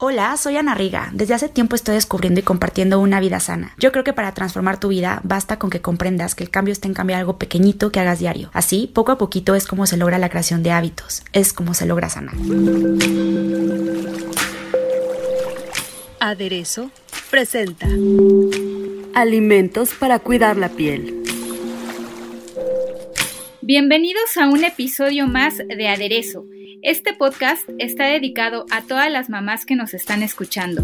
Hola, 0.00 0.36
soy 0.36 0.56
Ana 0.56 0.76
Riga. 0.76 1.10
Desde 1.12 1.34
hace 1.34 1.48
tiempo 1.48 1.74
estoy 1.74 1.96
descubriendo 1.96 2.38
y 2.38 2.44
compartiendo 2.44 3.00
una 3.00 3.18
vida 3.18 3.40
sana. 3.40 3.74
Yo 3.78 3.90
creo 3.90 4.04
que 4.04 4.12
para 4.12 4.32
transformar 4.32 4.78
tu 4.78 4.86
vida 4.86 5.20
basta 5.24 5.58
con 5.58 5.70
que 5.70 5.80
comprendas 5.80 6.36
que 6.36 6.44
el 6.44 6.50
cambio 6.50 6.70
está 6.70 6.86
en 6.86 6.94
cambiar 6.94 7.18
algo 7.18 7.36
pequeñito 7.36 7.90
que 7.90 7.98
hagas 7.98 8.20
diario. 8.20 8.48
Así, 8.52 8.88
poco 8.94 9.10
a 9.10 9.18
poquito 9.18 9.56
es 9.56 9.66
como 9.66 9.86
se 9.86 9.96
logra 9.96 10.18
la 10.18 10.28
creación 10.28 10.62
de 10.62 10.70
hábitos. 10.70 11.24
Es 11.32 11.52
como 11.52 11.74
se 11.74 11.84
logra 11.84 12.08
sanar. 12.10 12.36
Aderezo 16.20 16.92
presenta 17.32 17.88
Alimentos 19.14 19.94
para 19.98 20.20
cuidar 20.20 20.56
la 20.58 20.68
piel. 20.68 21.24
Bienvenidos 23.62 24.36
a 24.36 24.48
un 24.48 24.62
episodio 24.62 25.26
más 25.26 25.58
de 25.58 25.88
Aderezo. 25.88 26.46
Este 26.82 27.12
podcast 27.12 27.68
está 27.78 28.06
dedicado 28.06 28.64
a 28.70 28.82
todas 28.82 29.10
las 29.10 29.28
mamás 29.28 29.66
que 29.66 29.74
nos 29.74 29.94
están 29.94 30.22
escuchando. 30.22 30.82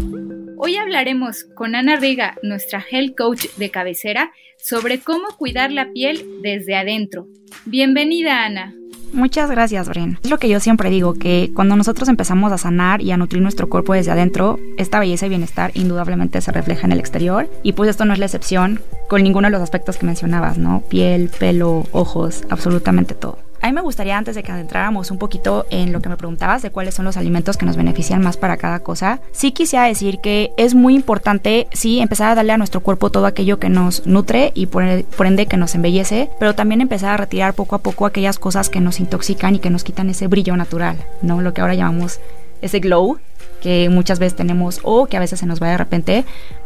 Hoy 0.57 0.75
hablaremos 0.75 1.45
con 1.55 1.73
Ana 1.73 1.95
Riga, 1.95 2.35
nuestra 2.43 2.83
health 2.89 3.15
coach 3.17 3.45
de 3.57 3.71
cabecera, 3.71 4.31
sobre 4.57 4.99
cómo 4.99 5.29
cuidar 5.37 5.71
la 5.71 5.91
piel 5.91 6.25
desde 6.41 6.75
adentro. 6.75 7.27
Bienvenida, 7.65 8.45
Ana. 8.45 8.75
Muchas 9.13 9.49
gracias, 9.49 9.87
Bren. 9.87 10.19
Es 10.21 10.29
lo 10.29 10.37
que 10.37 10.49
yo 10.49 10.59
siempre 10.59 10.89
digo, 10.89 11.13
que 11.13 11.51
cuando 11.55 11.77
nosotros 11.77 12.09
empezamos 12.09 12.51
a 12.51 12.57
sanar 12.57 13.01
y 13.01 13.11
a 13.11 13.17
nutrir 13.17 13.41
nuestro 13.41 13.69
cuerpo 13.69 13.93
desde 13.93 14.11
adentro, 14.11 14.59
esta 14.77 14.99
belleza 14.99 15.27
y 15.27 15.29
bienestar 15.29 15.71
indudablemente 15.73 16.41
se 16.41 16.51
refleja 16.51 16.85
en 16.85 16.91
el 16.91 16.99
exterior. 16.99 17.49
Y 17.63 17.71
pues 17.71 17.89
esto 17.89 18.03
no 18.03 18.11
es 18.11 18.19
la 18.19 18.25
excepción 18.25 18.81
con 19.07 19.23
ninguno 19.23 19.47
de 19.47 19.51
los 19.51 19.61
aspectos 19.61 19.97
que 19.97 20.05
mencionabas, 20.05 20.57
¿no? 20.57 20.83
Piel, 20.89 21.29
pelo, 21.29 21.85
ojos, 21.93 22.43
absolutamente 22.49 23.13
todo. 23.13 23.37
A 23.65 23.67
mí 23.69 23.73
me 23.73 23.81
gustaría, 23.81 24.15
antes 24.15 24.35
de 24.35 24.43
que 24.43 24.51
adentráramos 24.51 25.09
un 25.09 25.17
poquito 25.17 25.65
en 25.71 25.91
lo 25.91 25.99
que 25.99 26.07
me 26.07 26.17
preguntabas 26.17 26.61
de 26.61 26.69
cuáles 26.69 26.93
son 26.93 27.03
los 27.03 27.17
alimentos 27.17 27.57
que 27.57 27.65
nos 27.65 27.75
benefician 27.75 28.21
más 28.21 28.37
para 28.37 28.57
cada 28.57 28.81
cosa, 28.81 29.21
sí 29.31 29.53
quisiera 29.53 29.85
decir 29.85 30.19
que 30.19 30.51
es 30.55 30.75
muy 30.75 30.93
importante, 30.93 31.67
sí, 31.73 31.99
empezar 31.99 32.29
a 32.29 32.35
darle 32.35 32.51
a 32.51 32.59
nuestro 32.59 32.81
cuerpo 32.81 33.09
todo 33.09 33.25
aquello 33.25 33.57
que 33.57 33.69
nos 33.69 34.05
nutre 34.05 34.51
y 34.53 34.67
por, 34.67 34.83
ende 34.83 35.47
que 35.47 35.57
nos 35.57 35.73
embellece, 35.73 36.29
pero 36.39 36.53
también 36.53 36.79
empezar 36.79 37.15
a 37.15 37.17
retirar 37.17 37.55
poco 37.55 37.75
a 37.75 37.79
poco 37.79 38.05
aquellas 38.05 38.37
cosas 38.37 38.69
que 38.69 38.81
nos 38.81 38.99
intoxican 38.99 39.55
y 39.55 39.59
que 39.59 39.71
nos 39.71 39.83
quitan 39.83 40.11
ese 40.11 40.27
brillo 40.27 40.55
natural, 40.55 40.97
¿no? 41.23 41.41
Lo 41.41 41.55
que 41.55 41.61
ahora 41.61 41.73
llamamos 41.73 42.19
ese 42.61 42.79
glow 42.79 43.17
que 43.61 43.89
muchas 43.89 44.19
veces 44.19 44.35
tenemos 44.35 44.79
o 44.83 45.07
que 45.07 45.17
a 45.17 45.19
veces 45.19 45.39
se 45.39 45.47
nos 45.47 45.59
va 45.59 45.69
de 45.69 45.77
repente, 45.77 46.23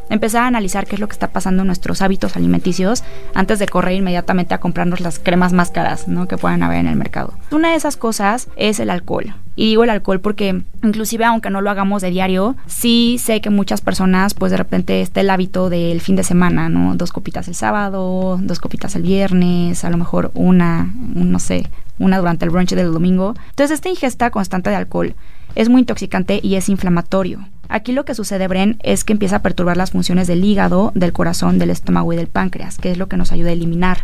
empezar 0.09 0.43
a 0.43 0.47
analizar 0.47 0.87
qué 0.87 0.95
es 0.95 0.99
lo 0.99 1.07
que 1.07 1.13
está 1.13 1.29
pasando 1.29 1.61
en 1.61 1.67
nuestros 1.67 2.01
hábitos 2.01 2.35
alimenticios 2.35 3.03
antes 3.33 3.59
de 3.59 3.67
correr 3.67 3.95
inmediatamente 3.95 4.53
a 4.53 4.59
comprarnos 4.59 5.01
las 5.01 5.19
cremas 5.19 5.53
más 5.53 5.71
caras 5.71 6.07
¿no? 6.07 6.27
que 6.27 6.37
puedan 6.37 6.63
haber 6.63 6.79
en 6.79 6.87
el 6.87 6.95
mercado. 6.95 7.33
Una 7.51 7.71
de 7.71 7.75
esas 7.75 7.97
cosas 7.97 8.49
es 8.55 8.79
el 8.79 8.89
alcohol. 8.89 9.35
Y 9.55 9.65
digo 9.65 9.83
el 9.83 9.89
alcohol 9.89 10.21
porque 10.21 10.61
inclusive 10.83 11.25
aunque 11.25 11.49
no 11.49 11.59
lo 11.59 11.69
hagamos 11.69 12.01
de 12.01 12.11
diario, 12.11 12.55
sí 12.65 13.17
sé 13.19 13.41
que 13.41 13.49
muchas 13.49 13.81
personas 13.81 14.33
pues 14.33 14.51
de 14.51 14.57
repente 14.57 15.01
está 15.01 15.19
el 15.21 15.29
hábito 15.29 15.69
del 15.69 15.99
fin 15.99 16.15
de 16.15 16.23
semana, 16.23 16.69
¿no? 16.69 16.95
Dos 16.95 17.11
copitas 17.11 17.47
el 17.49 17.55
sábado, 17.55 18.39
dos 18.41 18.59
copitas 18.59 18.95
el 18.95 19.01
viernes, 19.01 19.83
a 19.83 19.89
lo 19.89 19.97
mejor 19.97 20.31
una, 20.33 20.93
no 20.95 21.39
sé, 21.39 21.69
una 21.97 22.17
durante 22.19 22.45
el 22.45 22.51
brunch 22.51 22.73
del 22.73 22.93
domingo. 22.93 23.35
Entonces 23.49 23.75
esta 23.75 23.89
ingesta 23.89 24.31
constante 24.31 24.69
de 24.69 24.77
alcohol 24.77 25.13
es 25.55 25.69
muy 25.69 25.81
intoxicante 25.81 26.39
y 26.41 26.55
es 26.55 26.69
inflamatorio. 26.69 27.47
Aquí 27.67 27.91
lo 27.91 28.03
que 28.03 28.15
sucede, 28.15 28.47
Bren, 28.47 28.77
es 28.81 29.03
que 29.03 29.13
empieza 29.13 29.37
a 29.37 29.41
perturbar 29.41 29.77
las 29.77 29.91
funciones 29.91 30.27
del 30.27 30.43
hígado, 30.43 30.91
del 30.95 31.13
corazón, 31.13 31.59
del 31.59 31.69
estómago 31.69 32.13
y 32.13 32.15
del 32.15 32.27
páncreas, 32.27 32.77
que 32.79 32.91
es 32.91 32.97
lo 32.97 33.07
que 33.07 33.17
nos 33.17 33.31
ayuda 33.31 33.49
a 33.49 33.53
eliminar. 33.53 33.99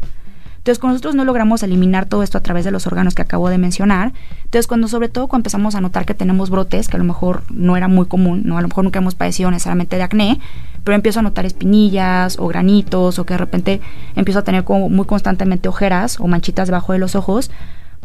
Entonces, 0.65 0.79
cuando 0.79 0.93
nosotros 0.93 1.13
no 1.13 1.25
logramos 1.25 1.61
eliminar 1.61 2.07
todo 2.07 2.23
esto 2.23 2.39
a 2.39 2.41
través 2.41 2.65
de 2.65 2.71
los 2.71 2.87
órganos 2.87 3.13
que 3.13 3.21
acabo 3.21 3.49
de 3.49 3.59
mencionar, 3.59 4.13
entonces 4.45 4.65
cuando 4.65 4.87
sobre 4.87 5.09
todo 5.09 5.27
cuando 5.27 5.41
empezamos 5.41 5.75
a 5.75 5.81
notar 5.81 6.07
que 6.07 6.15
tenemos 6.15 6.49
brotes, 6.49 6.87
que 6.87 6.97
a 6.97 6.97
lo 6.97 7.03
mejor 7.03 7.43
no 7.51 7.77
era 7.77 7.87
muy 7.87 8.07
común, 8.07 8.41
no 8.45 8.57
a 8.57 8.61
lo 8.63 8.67
mejor 8.67 8.83
nunca 8.83 8.97
hemos 8.97 9.13
padecido 9.13 9.51
necesariamente 9.51 9.95
de 9.95 10.01
acné, 10.01 10.39
pero 10.83 10.95
empiezo 10.95 11.19
a 11.19 11.21
notar 11.21 11.45
espinillas 11.45 12.39
o 12.39 12.47
granitos 12.47 13.19
o 13.19 13.25
que 13.27 13.35
de 13.35 13.37
repente 13.37 13.81
empiezo 14.15 14.39
a 14.39 14.43
tener 14.43 14.63
como 14.63 14.89
muy 14.89 15.05
constantemente 15.05 15.69
ojeras 15.69 16.19
o 16.19 16.25
manchitas 16.25 16.67
debajo 16.67 16.93
de 16.93 16.99
los 16.99 17.13
ojos, 17.13 17.51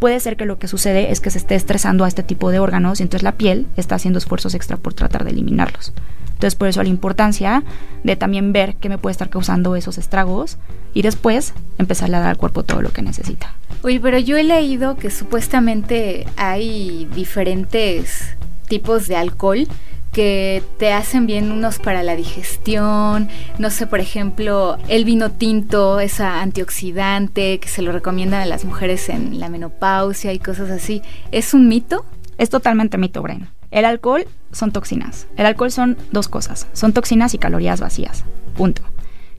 puede 0.01 0.19
ser 0.19 0.37
que 0.37 0.47
lo 0.47 0.59
que 0.59 0.67
sucede 0.67 1.13
es 1.13 1.21
que 1.21 1.31
se 1.31 1.39
esté 1.39 1.55
estresando 1.55 2.05
a 2.05 2.09
este 2.09 2.25
tipo 2.25 2.51
de 2.51 2.59
órganos 2.59 2.99
y 2.99 3.05
entonces 3.05 3.23
la 3.23 3.33
piel 3.33 3.67
está 3.77 3.95
haciendo 3.95 4.19
esfuerzos 4.19 4.55
extra 4.55 4.77
por 4.77 4.95
tratar 4.95 5.25
de 5.25 5.31
eliminarlos. 5.31 5.93
Entonces 6.33 6.57
por 6.57 6.69
eso 6.69 6.83
la 6.83 6.89
importancia 6.89 7.63
de 8.03 8.17
también 8.17 8.53
ver 8.53 8.75
qué 8.77 8.89
me 8.89 8.97
puede 8.97 9.13
estar 9.13 9.29
causando 9.29 9.77
esos 9.77 9.99
estragos 9.99 10.57
y 10.95 11.03
después 11.03 11.53
empezarle 11.79 12.17
a 12.17 12.21
dar 12.21 12.31
al 12.31 12.39
cuerpo 12.39 12.63
todo 12.63 12.81
lo 12.81 12.93
que 12.93 13.03
necesita. 13.03 13.55
Oye, 13.83 14.01
pero 14.01 14.19
yo 14.19 14.39
he 14.39 14.43
leído 14.43 14.97
que 14.97 15.11
supuestamente 15.11 16.27
hay 16.37 17.07
diferentes 17.15 18.37
tipos 18.69 19.07
de 19.07 19.17
alcohol 19.17 19.69
que 20.13 20.63
te 20.79 20.93
hacen 20.93 21.27
bien 21.27 21.53
unos 21.53 21.79
para 21.79 22.03
la 22.03 22.17
digestión, 22.17 23.29
no 23.59 23.71
sé, 23.71 23.87
por 23.87 24.01
ejemplo, 24.01 24.79
el 24.89 25.05
vino 25.05 25.31
tinto, 25.31 26.01
esa 26.01 26.41
antioxidante 26.41 27.59
que 27.61 27.69
se 27.69 27.83
lo 27.83 27.93
recomiendan 27.93 28.43
a 28.43 28.47
las 28.47 28.65
mujeres 28.65 29.09
en 29.09 29.39
la 29.41 29.49
menopausia 29.49 30.33
y 30.33 30.39
cosas 30.39 30.71
así. 30.71 31.03
¿Es 31.31 31.55
un 31.55 31.69
mito? 31.69 32.05
Es 32.39 32.51
totalmente 32.51 32.99
mito, 32.99 33.23
Bren. 33.23 33.49
El 33.71 33.85
alcohol 33.85 34.27
son 34.53 34.73
toxinas. 34.73 35.29
El 35.37 35.47
alcohol 35.47 35.71
son 35.71 35.97
dos 36.11 36.29
cosas, 36.29 36.67
son 36.73 36.93
toxinas 36.93 37.35
y 37.35 37.39
calorías 37.39 37.81
vacías. 37.81 38.25
Punto. 38.57 38.83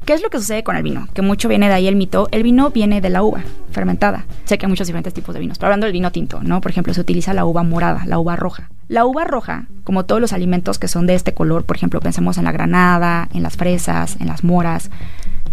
¿Qué 0.06 0.14
es 0.14 0.24
lo 0.24 0.32
que 0.32 0.40
sucede 0.40 0.64
con 0.64 0.76
el 0.76 0.82
vino? 0.82 1.08
Que 1.14 1.22
mucho 1.22 1.48
viene 1.48 1.68
de 1.68 1.76
ahí 1.76 1.88
el 1.88 1.96
mito. 1.96 2.28
El 2.32 2.42
vino 2.42 2.72
viene 2.72 3.02
de 3.02 3.10
la 3.12 3.22
uva 3.22 3.44
fermentada. 3.72 4.26
Sé 4.46 4.58
que 4.58 4.66
hay 4.66 4.70
muchos 4.70 4.88
diferentes 4.88 5.14
tipos 5.14 5.34
de 5.36 5.40
vinos, 5.40 5.60
pero 5.60 5.68
hablando 5.68 5.86
del 5.86 5.94
vino 5.94 6.12
tinto, 6.12 6.42
¿no? 6.42 6.60
Por 6.60 6.72
ejemplo, 6.72 6.94
se 6.94 7.02
utiliza 7.02 7.36
la 7.36 7.46
uva 7.46 7.62
morada, 7.62 8.04
la 8.08 8.18
uva 8.18 8.36
roja. 8.36 8.70
La 8.88 9.06
uva 9.06 9.26
roja, 9.26 9.68
como 9.84 10.06
todos 10.06 10.20
los 10.20 10.34
alimentos 10.34 10.80
que 10.80 10.88
son 10.88 11.06
de 11.06 11.14
este 11.14 11.34
color, 11.34 11.66
por 11.66 11.76
ejemplo, 11.76 12.00
pensemos 12.00 12.40
en 12.40 12.46
la 12.46 12.52
granada, 12.52 13.30
en 13.34 13.44
las 13.44 13.58
fresas, 13.58 14.18
en 14.20 14.28
las 14.28 14.44
moras, 14.44 14.90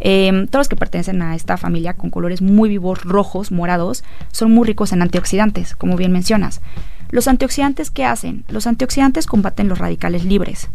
em, 0.01 0.49
todos 0.49 0.61
los 0.61 0.69
que 0.69 0.77
pertenecen 0.77 1.21
a 1.21 1.37
esta 1.37 1.59
familia 1.59 1.93
con 1.93 2.11
colores 2.11 2.41
muy 2.41 2.71
vivos, 2.71 3.05
rojos, 3.05 3.53
morados, 3.53 4.03
son 4.33 4.53
muy 4.53 4.67
ricos 4.67 4.93
en 4.93 5.03
antioxidantes, 5.03 5.77
como 5.77 5.97
bien 5.97 6.11
mencionas. 6.11 6.63
Los 7.11 7.29
antioxidantes, 7.29 7.91
¿qué 7.91 8.05
hacen? 8.05 8.45
Los 8.49 8.67
antioxidantes 8.67 9.27
combaten 9.27 9.69
los 9.69 9.79
radicales 9.79 10.25
libres. 10.25 10.69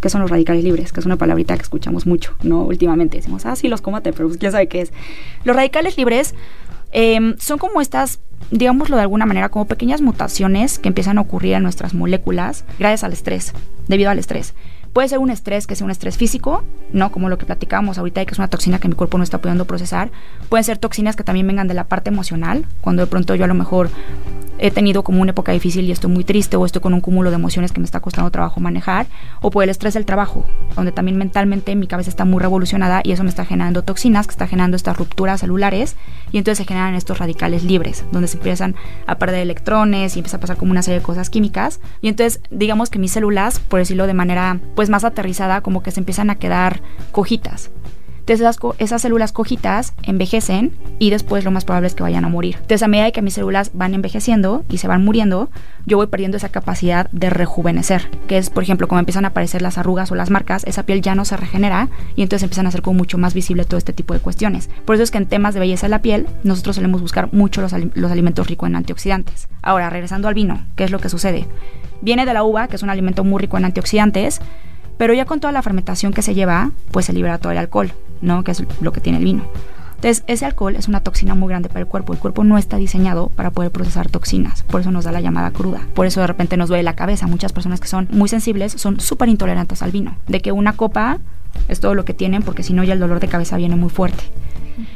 ¿Qué 0.00 0.10
son 0.10 0.20
los 0.20 0.30
radicales 0.30 0.64
libres? 0.64 0.92
Que 0.92 1.00
es 1.00 1.06
una 1.06 1.16
palabrita 1.16 1.56
que 1.56 1.62
escuchamos 1.62 2.06
mucho, 2.06 2.34
¿no? 2.42 2.62
Últimamente 2.62 3.16
decimos, 3.16 3.46
ah, 3.46 3.56
sí, 3.56 3.68
los 3.68 3.80
combate, 3.80 4.12
pero 4.12 4.28
pues 4.28 4.38
quién 4.38 4.52
sabe 4.52 4.68
qué 4.68 4.82
es. 4.82 4.92
Los 5.44 5.56
radicales 5.56 5.96
libres 5.96 6.34
em, 6.92 7.36
son 7.38 7.58
como 7.58 7.80
estas, 7.80 8.20
digámoslo 8.50 8.96
de 8.96 9.02
alguna 9.02 9.26
manera, 9.26 9.48
como 9.48 9.66
pequeñas 9.66 10.00
mutaciones 10.00 10.78
que 10.78 10.88
empiezan 10.88 11.18
a 11.18 11.22
ocurrir 11.22 11.54
en 11.54 11.62
nuestras 11.62 11.94
moléculas 11.94 12.64
gracias 12.78 13.04
al 13.04 13.12
estrés, 13.12 13.52
debido 13.88 14.10
al 14.10 14.18
estrés. 14.18 14.54
Puede 14.96 15.10
ser 15.10 15.18
un 15.18 15.28
estrés 15.28 15.66
que 15.66 15.76
sea 15.76 15.84
un 15.84 15.90
estrés 15.90 16.16
físico, 16.16 16.64
¿no? 16.90 17.12
Como 17.12 17.28
lo 17.28 17.36
que 17.36 17.44
platicábamos 17.44 17.98
ahorita, 17.98 18.24
que 18.24 18.32
es 18.32 18.38
una 18.38 18.48
toxina 18.48 18.78
que 18.78 18.88
mi 18.88 18.94
cuerpo 18.94 19.18
no 19.18 19.24
está 19.24 19.42
pudiendo 19.42 19.66
procesar. 19.66 20.10
Pueden 20.48 20.64
ser 20.64 20.78
toxinas 20.78 21.16
que 21.16 21.22
también 21.22 21.46
vengan 21.46 21.68
de 21.68 21.74
la 21.74 21.84
parte 21.84 22.08
emocional, 22.08 22.64
cuando 22.80 23.02
de 23.02 23.06
pronto 23.06 23.34
yo 23.34 23.44
a 23.44 23.46
lo 23.46 23.52
mejor 23.52 23.90
he 24.58 24.70
tenido 24.70 25.02
como 25.02 25.20
una 25.20 25.32
época 25.32 25.52
difícil 25.52 25.84
y 25.84 25.92
estoy 25.92 26.10
muy 26.10 26.24
triste 26.24 26.56
o 26.56 26.64
estoy 26.64 26.80
con 26.80 26.94
un 26.94 27.00
cúmulo 27.00 27.30
de 27.30 27.36
emociones 27.36 27.72
que 27.72 27.80
me 27.80 27.84
está 27.84 28.00
costando 28.00 28.30
trabajo 28.30 28.60
manejar, 28.60 29.06
o 29.42 29.50
por 29.50 29.64
el 29.64 29.70
estrés 29.70 29.94
del 29.94 30.06
trabajo, 30.06 30.46
donde 30.74 30.92
también 30.92 31.18
mentalmente 31.18 31.74
mi 31.76 31.86
cabeza 31.86 32.10
está 32.10 32.24
muy 32.24 32.40
revolucionada 32.40 33.02
y 33.04 33.12
eso 33.12 33.22
me 33.22 33.28
está 33.28 33.44
generando 33.44 33.82
toxinas, 33.82 34.26
que 34.26 34.32
está 34.32 34.46
generando 34.46 34.76
estas 34.76 34.96
rupturas 34.96 35.40
celulares 35.40 35.96
y 36.32 36.38
entonces 36.38 36.58
se 36.58 36.64
generan 36.64 36.94
estos 36.94 37.18
radicales 37.18 37.64
libres, 37.64 38.04
donde 38.12 38.28
se 38.28 38.38
empiezan 38.38 38.76
a 39.06 39.18
perder 39.18 39.40
electrones 39.40 40.16
y 40.16 40.20
empieza 40.20 40.38
a 40.38 40.40
pasar 40.40 40.56
como 40.56 40.70
una 40.70 40.82
serie 40.82 41.00
de 41.00 41.04
cosas 41.04 41.28
químicas 41.28 41.80
y 42.00 42.08
entonces 42.08 42.40
digamos 42.50 42.90
que 42.90 42.98
mis 42.98 43.12
células, 43.12 43.58
por 43.58 43.80
decirlo 43.80 44.06
de 44.06 44.14
manera 44.14 44.58
pues 44.74 44.85
más 44.90 45.04
aterrizada, 45.04 45.60
como 45.60 45.82
que 45.82 45.90
se 45.90 46.00
empiezan 46.00 46.30
a 46.30 46.36
quedar 46.36 46.82
cojitas. 47.12 47.70
Entonces 48.26 48.44
esas, 48.44 48.58
esas, 48.78 49.02
células 49.02 49.30
cojitas 49.30 49.94
envejecen 50.02 50.72
y 50.98 51.10
después 51.10 51.44
lo 51.44 51.52
más 51.52 51.64
probable 51.64 51.86
es 51.86 51.94
que 51.94 52.02
vayan 52.02 52.24
a 52.24 52.28
morir. 52.28 52.56
Entonces 52.56 52.82
a 52.82 52.88
medida 52.88 53.12
que 53.12 53.22
mis 53.22 53.34
células 53.34 53.70
van 53.72 53.94
envejeciendo 53.94 54.64
y 54.68 54.78
se 54.78 54.88
van 54.88 55.04
muriendo, 55.04 55.48
yo 55.84 55.96
voy 55.96 56.08
perdiendo 56.08 56.36
esa 56.36 56.48
capacidad 56.48 57.08
de 57.12 57.30
rejuvenecer, 57.30 58.10
que 58.26 58.36
es 58.36 58.50
por 58.50 58.64
ejemplo 58.64 58.88
como 58.88 58.98
empiezan 58.98 59.26
a 59.26 59.28
aparecer 59.28 59.62
las 59.62 59.78
arrugas 59.78 60.10
o 60.10 60.16
las 60.16 60.30
marcas, 60.30 60.64
esa 60.64 60.82
piel 60.82 61.02
ya 61.02 61.14
no 61.14 61.24
se 61.24 61.36
regenera 61.36 61.88
y 62.16 62.22
entonces 62.22 62.42
empiezan 62.42 62.66
a 62.66 62.72
ser 62.72 62.82
como 62.82 62.98
mucho 62.98 63.16
más 63.16 63.32
visible 63.32 63.64
todo 63.64 63.78
este 63.78 63.92
tipo 63.92 64.12
de 64.12 64.18
cuestiones. 64.18 64.70
Por 64.84 64.96
eso 64.96 65.04
es 65.04 65.12
que 65.12 65.18
en 65.18 65.26
temas 65.26 65.54
de 65.54 65.60
belleza 65.60 65.86
de 65.86 65.90
la 65.92 66.02
piel 66.02 66.26
nosotros 66.42 66.74
solemos 66.74 67.00
buscar 67.00 67.32
mucho 67.32 67.60
los, 67.60 67.72
los 67.94 68.10
alimentos 68.10 68.48
ricos 68.48 68.68
en 68.68 68.74
antioxidantes. 68.74 69.46
Ahora, 69.62 69.88
regresando 69.88 70.26
al 70.26 70.34
vino, 70.34 70.66
¿qué 70.74 70.82
es 70.82 70.90
lo 70.90 70.98
que 70.98 71.10
sucede? 71.10 71.46
Viene 72.02 72.26
de 72.26 72.34
la 72.34 72.42
uva, 72.42 72.66
que 72.66 72.74
es 72.74 72.82
un 72.82 72.90
alimento 72.90 73.22
muy 73.22 73.40
rico 73.40 73.56
en 73.56 73.66
antioxidantes, 73.66 74.40
pero 74.96 75.14
ya 75.14 75.24
con 75.24 75.40
toda 75.40 75.52
la 75.52 75.62
fermentación 75.62 76.12
que 76.12 76.22
se 76.22 76.34
lleva, 76.34 76.70
pues 76.90 77.06
se 77.06 77.12
libera 77.12 77.38
todo 77.38 77.52
el 77.52 77.58
alcohol, 77.58 77.92
¿no? 78.20 78.44
Que 78.44 78.52
es 78.52 78.62
lo 78.80 78.92
que 78.92 79.00
tiene 79.00 79.18
el 79.18 79.24
vino. 79.24 79.44
Entonces, 79.96 80.24
ese 80.26 80.44
alcohol 80.44 80.76
es 80.76 80.88
una 80.88 81.00
toxina 81.00 81.34
muy 81.34 81.48
grande 81.48 81.68
para 81.68 81.80
el 81.80 81.86
cuerpo. 81.86 82.12
El 82.12 82.18
cuerpo 82.18 82.44
no 82.44 82.58
está 82.58 82.76
diseñado 82.76 83.28
para 83.30 83.50
poder 83.50 83.70
procesar 83.70 84.10
toxinas. 84.10 84.62
Por 84.64 84.82
eso 84.82 84.90
nos 84.90 85.04
da 85.06 85.12
la 85.12 85.22
llamada 85.22 85.50
cruda. 85.50 85.80
Por 85.94 86.06
eso 86.06 86.20
de 86.20 86.26
repente 86.26 86.58
nos 86.58 86.68
duele 86.68 86.82
la 86.82 86.94
cabeza. 86.94 87.26
Muchas 87.26 87.52
personas 87.52 87.80
que 87.80 87.88
son 87.88 88.06
muy 88.10 88.28
sensibles 88.28 88.72
son 88.72 89.00
súper 89.00 89.30
intolerantes 89.30 89.82
al 89.82 89.92
vino. 89.92 90.16
De 90.28 90.42
que 90.42 90.52
una 90.52 90.74
copa 90.74 91.18
es 91.68 91.80
todo 91.80 91.94
lo 91.94 92.04
que 92.04 92.12
tienen 92.12 92.42
porque 92.42 92.62
si 92.62 92.74
no 92.74 92.84
ya 92.84 92.92
el 92.92 93.00
dolor 93.00 93.20
de 93.20 93.28
cabeza 93.28 93.56
viene 93.56 93.76
muy 93.76 93.88
fuerte. 93.88 94.24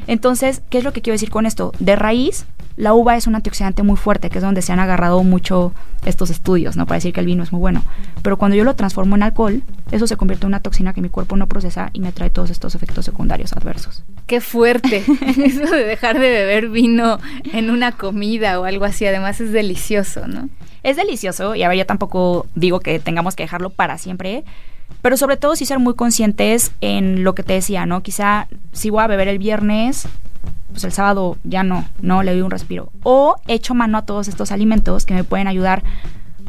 Entonces, 0.07 0.61
¿qué 0.69 0.79
es 0.79 0.85
lo 0.85 0.93
que 0.93 1.01
quiero 1.01 1.15
decir 1.15 1.31
con 1.31 1.47
esto? 1.47 1.73
De 1.79 1.97
raíz, 1.97 2.45
la 2.81 2.95
uva 2.95 3.15
es 3.15 3.27
un 3.27 3.35
antioxidante 3.35 3.83
muy 3.83 3.99
fuerte, 3.99 4.31
que 4.31 4.39
es 4.39 4.43
donde 4.43 4.63
se 4.63 4.73
han 4.73 4.81
agarrado 4.81 5.23
mucho 5.23 5.75
estos 6.07 6.31
estudios, 6.31 6.77
¿no? 6.77 6.87
Para 6.87 6.97
decir 6.97 7.13
que 7.13 7.21
el 7.21 7.27
vino 7.27 7.43
es 7.43 7.53
muy 7.53 7.61
bueno. 7.61 7.85
Pero 8.23 8.39
cuando 8.39 8.57
yo 8.57 8.65
lo 8.65 8.75
transformo 8.75 9.17
en 9.17 9.23
alcohol, 9.23 9.63
eso 9.93 10.07
se 10.07 10.17
convierte 10.17 10.47
en 10.47 10.49
una 10.49 10.61
toxina 10.61 10.95
que 10.95 11.03
mi 11.03 11.11
cuerpo 11.11 11.37
no 11.37 11.47
procesa 11.47 11.91
y 11.93 12.01
me 12.01 12.11
trae 12.11 12.31
todos 12.31 12.49
estos 12.49 12.75
efectos 12.75 13.05
secundarios 13.05 13.53
adversos. 13.53 14.03
Qué 14.27 14.41
fuerte. 14.41 15.05
eso 15.45 15.75
de 15.75 15.85
dejar 15.85 16.19
de 16.19 16.31
beber 16.31 16.71
vino 16.71 17.19
en 17.53 17.69
una 17.69 17.93
comida 17.93 18.59
o 18.59 18.65
algo 18.65 18.87
así, 18.87 19.05
además 19.05 19.43
es 19.43 19.53
delicioso, 19.53 20.27
¿no? 20.27 20.49
Es 20.83 20.97
delicioso 20.97 21.55
y 21.55 21.63
a 21.63 21.69
ver, 21.69 21.77
yo 21.77 21.85
tampoco 21.85 22.47
digo 22.55 22.81
que 22.81 22.99
tengamos 22.99 23.37
que 23.37 23.43
dejarlo 23.43 23.69
para 23.69 23.99
siempre, 23.99 24.43
pero 25.03 25.19
sobre 25.19 25.37
todo 25.37 25.55
sí 25.55 25.67
ser 25.67 25.79
muy 25.81 25.95
conscientes 25.95 26.73
en 26.81 27.25
lo 27.25 27.35
que 27.35 27.43
te 27.43 27.53
decía, 27.53 27.85
¿no? 27.85 28.03
Quizá 28.03 28.49
si 28.73 28.89
voy 28.89 29.03
a 29.03 29.07
beber 29.07 29.29
el 29.29 29.39
viernes, 29.39 30.09
pues 30.71 30.85
el 30.85 30.93
sábado 30.93 31.37
ya 31.45 31.63
no, 31.63 31.85
no 32.01 32.23
le 32.23 32.33
doy 32.33 32.43
un 32.43 32.51
respiro. 32.51 32.93
O 33.03 33.37
echo 33.47 33.75
mano 33.75 33.99
a 33.99 34.03
todos 34.03 34.29
estos 34.29 34.53
alimentos 34.53 35.07
que 35.07 35.15
me 35.15 35.25
pueden 35.25 35.49
ayudar 35.49 35.83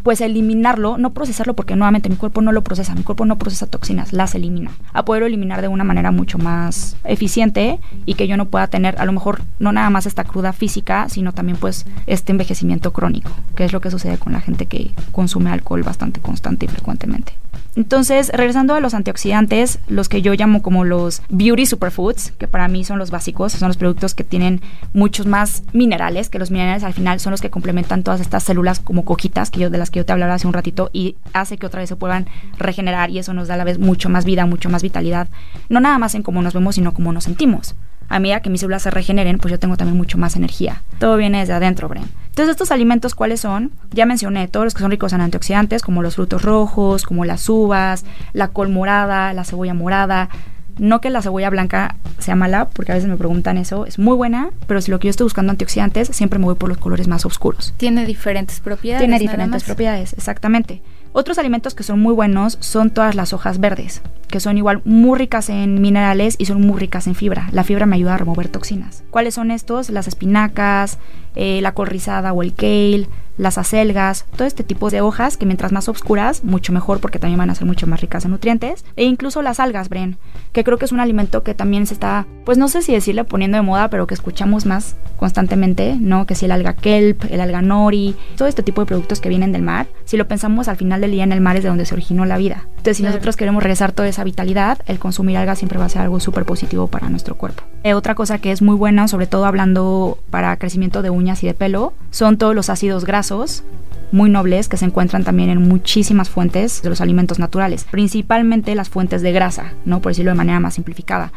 pues 0.03 0.21
eliminarlo, 0.21 0.97
no 0.97 1.13
procesarlo 1.13 1.55
porque 1.55 1.75
nuevamente 1.75 2.09
mi 2.09 2.15
cuerpo 2.15 2.41
no 2.41 2.51
lo 2.51 2.63
procesa, 2.63 2.95
mi 2.95 3.03
cuerpo 3.03 3.25
no 3.25 3.37
procesa 3.37 3.67
toxinas, 3.67 4.13
las 4.13 4.35
elimina, 4.35 4.71
a 4.93 5.05
poderlo 5.05 5.27
eliminar 5.27 5.61
de 5.61 5.67
una 5.67 5.83
manera 5.83 6.11
mucho 6.11 6.37
más 6.37 6.95
eficiente 7.03 7.79
y 8.05 8.15
que 8.15 8.27
yo 8.27 8.37
no 8.37 8.45
pueda 8.45 8.67
tener 8.67 8.99
a 8.99 9.05
lo 9.05 9.11
mejor 9.11 9.41
no 9.59 9.71
nada 9.71 9.89
más 9.89 10.05
esta 10.05 10.23
cruda 10.23 10.53
física, 10.53 11.09
sino 11.09 11.33
también 11.33 11.57
pues 11.57 11.85
este 12.07 12.31
envejecimiento 12.31 12.93
crónico, 12.93 13.31
que 13.55 13.65
es 13.65 13.73
lo 13.73 13.81
que 13.81 13.91
sucede 13.91 14.17
con 14.17 14.33
la 14.33 14.41
gente 14.41 14.65
que 14.65 14.91
consume 15.11 15.51
alcohol 15.51 15.83
bastante 15.83 16.19
constante 16.19 16.65
y 16.65 16.69
frecuentemente. 16.69 17.33
Entonces, 17.75 18.29
regresando 18.33 18.75
a 18.75 18.81
los 18.81 18.93
antioxidantes, 18.93 19.79
los 19.87 20.09
que 20.09 20.21
yo 20.21 20.33
llamo 20.33 20.61
como 20.61 20.83
los 20.83 21.21
beauty 21.29 21.65
superfoods, 21.65 22.31
que 22.31 22.47
para 22.47 22.67
mí 22.67 22.83
son 22.83 22.99
los 22.99 23.11
básicos, 23.11 23.53
son 23.53 23.69
los 23.69 23.77
productos 23.77 24.13
que 24.13 24.25
tienen 24.25 24.61
muchos 24.93 25.25
más 25.25 25.63
minerales, 25.71 26.27
que 26.27 26.37
los 26.37 26.51
minerales 26.51 26.83
al 26.83 26.93
final 26.93 27.21
son 27.21 27.31
los 27.31 27.39
que 27.39 27.49
complementan 27.49 28.03
todas 28.03 28.19
estas 28.19 28.43
células 28.43 28.79
como 28.79 29.05
cojitas 29.05 29.51
que 29.51 29.61
yo, 29.61 29.69
de 29.69 29.77
las 29.77 29.89
que 29.91 29.99
yo 29.99 30.05
te 30.05 30.13
hablaba 30.13 30.33
hace 30.33 30.47
un 30.47 30.53
ratito 30.53 30.89
y 30.93 31.15
hace 31.33 31.57
que 31.57 31.65
otra 31.65 31.81
vez 31.81 31.89
se 31.89 31.95
puedan 31.95 32.27
regenerar 32.57 33.09
y 33.09 33.19
eso 33.19 33.33
nos 33.33 33.47
da 33.47 33.53
a 33.55 33.57
la 33.57 33.63
vez 33.63 33.79
mucho 33.79 34.09
más 34.09 34.25
vida, 34.25 34.45
mucho 34.45 34.69
más 34.69 34.81
vitalidad, 34.81 35.27
no 35.69 35.79
nada 35.79 35.97
más 35.97 36.15
en 36.15 36.23
cómo 36.23 36.41
nos 36.41 36.53
vemos, 36.53 36.75
sino 36.75 36.93
cómo 36.93 37.11
nos 37.13 37.25
sentimos 37.25 37.75
a 38.11 38.19
medida 38.19 38.41
que 38.41 38.49
mis 38.49 38.59
células 38.59 38.83
se 38.83 38.91
regeneren, 38.91 39.37
pues 39.37 39.51
yo 39.51 39.57
tengo 39.57 39.77
también 39.77 39.97
mucho 39.97 40.17
más 40.17 40.35
energía. 40.35 40.81
Todo 40.99 41.15
viene 41.15 41.39
desde 41.39 41.53
adentro, 41.53 41.87
Bren. 41.87 42.03
Entonces, 42.27 42.51
estos 42.51 42.71
alimentos, 42.71 43.15
¿cuáles 43.15 43.39
son? 43.39 43.71
Ya 43.91 44.05
mencioné, 44.05 44.49
todos 44.49 44.65
los 44.65 44.73
que 44.73 44.81
son 44.81 44.91
ricos 44.91 45.13
en 45.13 45.21
antioxidantes, 45.21 45.81
como 45.81 46.01
los 46.01 46.15
frutos 46.15 46.41
rojos, 46.41 47.03
como 47.03 47.23
las 47.23 47.47
uvas, 47.47 48.03
la 48.33 48.49
col 48.49 48.67
morada, 48.67 49.33
la 49.33 49.45
cebolla 49.45 49.73
morada. 49.73 50.29
No 50.77 51.01
que 51.01 51.09
la 51.09 51.21
cebolla 51.21 51.49
blanca 51.49 51.95
sea 52.19 52.35
mala, 52.35 52.69
porque 52.69 52.91
a 52.91 52.95
veces 52.95 53.09
me 53.09 53.17
preguntan 53.17 53.57
eso, 53.57 53.85
es 53.85 53.99
muy 53.99 54.15
buena, 54.15 54.49
pero 54.67 54.81
si 54.81 54.91
lo 54.91 54.99
que 54.99 55.07
yo 55.07 55.09
estoy 55.09 55.25
buscando 55.25 55.51
antioxidantes, 55.51 56.09
siempre 56.09 56.39
me 56.39 56.45
voy 56.45 56.55
por 56.55 56.69
los 56.69 56.77
colores 56.77 57.07
más 57.07 57.25
oscuros. 57.25 57.73
Tiene 57.77 58.05
diferentes 58.05 58.59
propiedades. 58.59 59.01
Tiene 59.01 59.19
diferentes 59.19 59.63
propiedades, 59.63 60.13
exactamente. 60.13 60.81
Otros 61.13 61.37
alimentos 61.37 61.75
que 61.75 61.83
son 61.83 61.99
muy 61.99 62.13
buenos 62.13 62.57
son 62.61 62.89
todas 62.89 63.15
las 63.15 63.33
hojas 63.33 63.59
verdes, 63.59 64.01
que 64.31 64.39
son 64.39 64.57
igual 64.57 64.81
muy 64.85 65.19
ricas 65.19 65.49
en 65.49 65.79
minerales 65.81 66.35
y 66.39 66.45
son 66.45 66.61
muy 66.61 66.79
ricas 66.79 67.05
en 67.05 67.13
fibra. 67.15 67.49
La 67.51 67.63
fibra 67.63 67.85
me 67.85 67.95
ayuda 67.97 68.15
a 68.15 68.17
remover 68.17 68.47
toxinas. 68.47 69.03
¿Cuáles 69.11 69.35
son 69.35 69.51
estos? 69.51 69.89
Las 69.89 70.07
espinacas, 70.07 70.97
eh, 71.35 71.61
la 71.61 71.73
col 71.73 71.87
rizada 71.87 72.33
o 72.33 72.41
el 72.41 72.53
kale, 72.53 73.07
las 73.37 73.57
acelgas, 73.57 74.25
todo 74.35 74.47
este 74.47 74.63
tipo 74.63 74.89
de 74.89 75.01
hojas 75.01 75.37
que 75.37 75.45
mientras 75.45 75.71
más 75.71 75.89
oscuras, 75.89 76.43
mucho 76.43 76.73
mejor 76.73 76.99
porque 76.99 77.19
también 77.19 77.39
van 77.39 77.49
a 77.49 77.55
ser 77.55 77.65
mucho 77.65 77.87
más 77.87 78.01
ricas 78.01 78.25
en 78.25 78.31
nutrientes. 78.31 78.85
E 78.95 79.03
incluso 79.03 79.41
las 79.41 79.59
algas, 79.59 79.89
Bren, 79.89 80.17
que 80.51 80.63
creo 80.63 80.77
que 80.77 80.85
es 80.85 80.91
un 80.91 80.99
alimento 80.99 81.43
que 81.43 81.53
también 81.53 81.87
se 81.87 81.93
está, 81.93 82.27
pues 82.45 82.57
no 82.57 82.67
sé 82.67 82.81
si 82.81 82.93
decirle 82.93 83.23
poniendo 83.23 83.57
de 83.57 83.63
moda, 83.63 83.89
pero 83.89 84.05
que 84.05 84.13
escuchamos 84.13 84.65
más 84.65 84.95
constantemente, 85.17 85.97
¿no? 85.99 86.25
Que 86.25 86.35
si 86.35 86.45
el 86.45 86.51
alga 86.51 86.73
kelp, 86.73 87.23
el 87.31 87.41
alga 87.41 87.61
nori, 87.61 88.15
todo 88.37 88.47
este 88.47 88.63
tipo 88.63 88.81
de 88.81 88.87
productos 88.87 89.21
que 89.21 89.29
vienen 89.29 89.51
del 89.51 89.61
mar, 89.61 89.87
si 90.05 90.17
lo 90.17 90.27
pensamos 90.27 90.67
al 90.67 90.77
final 90.77 91.01
del 91.01 91.11
día 91.11 91.23
en 91.23 91.31
el 91.31 91.41
mar 91.41 91.55
es 91.55 91.63
de 91.63 91.69
donde 91.69 91.85
se 91.85 91.95
originó 91.95 92.25
la 92.25 92.37
vida. 92.37 92.67
Entonces, 92.69 92.97
si 92.97 93.03
nosotros 93.03 93.35
queremos 93.35 93.63
regresar 93.63 93.91
toda 93.91 94.07
esa 94.07 94.20
vitalidad, 94.23 94.79
el 94.85 94.99
consumir 94.99 95.37
algas 95.37 95.59
siempre 95.59 95.79
va 95.79 95.85
a 95.85 95.89
ser 95.89 96.01
algo 96.01 96.19
súper 96.19 96.45
positivo 96.45 96.87
para 96.87 97.09
nuestro 97.09 97.35
cuerpo. 97.35 97.63
Eh, 97.83 97.93
otra 97.93 98.15
cosa 98.15 98.39
que 98.39 98.51
es 98.51 98.61
muy 98.61 98.75
buena, 98.75 99.07
sobre 99.07 99.27
todo 99.27 99.45
hablando 99.45 100.17
para 100.29 100.55
crecimiento 100.57 101.01
de 101.01 101.09
uñas 101.09 101.43
y 101.43 101.47
de 101.47 101.53
pelo, 101.53 101.93
son 102.11 102.37
todos 102.37 102.55
los 102.55 102.69
ácidos 102.69 103.05
grasos 103.05 103.63
muy 104.11 104.29
nobles 104.29 104.67
que 104.67 104.77
se 104.77 104.85
encuentran 104.85 105.23
también 105.23 105.49
en 105.49 105.67
muchísimas 105.67 106.29
fuentes 106.29 106.81
de 106.81 106.89
los 106.89 107.01
alimentos 107.01 107.39
naturales, 107.39 107.85
principalmente 107.89 108.75
las 108.75 108.89
fuentes 108.89 109.21
de 109.21 109.31
grasa, 109.31 109.73
¿no? 109.85 110.01
Por 110.01 110.11
decirlo 110.11 110.31
de 110.31 110.37
manera 110.37 110.59
más 110.59 110.73
simplificada, 110.73 111.31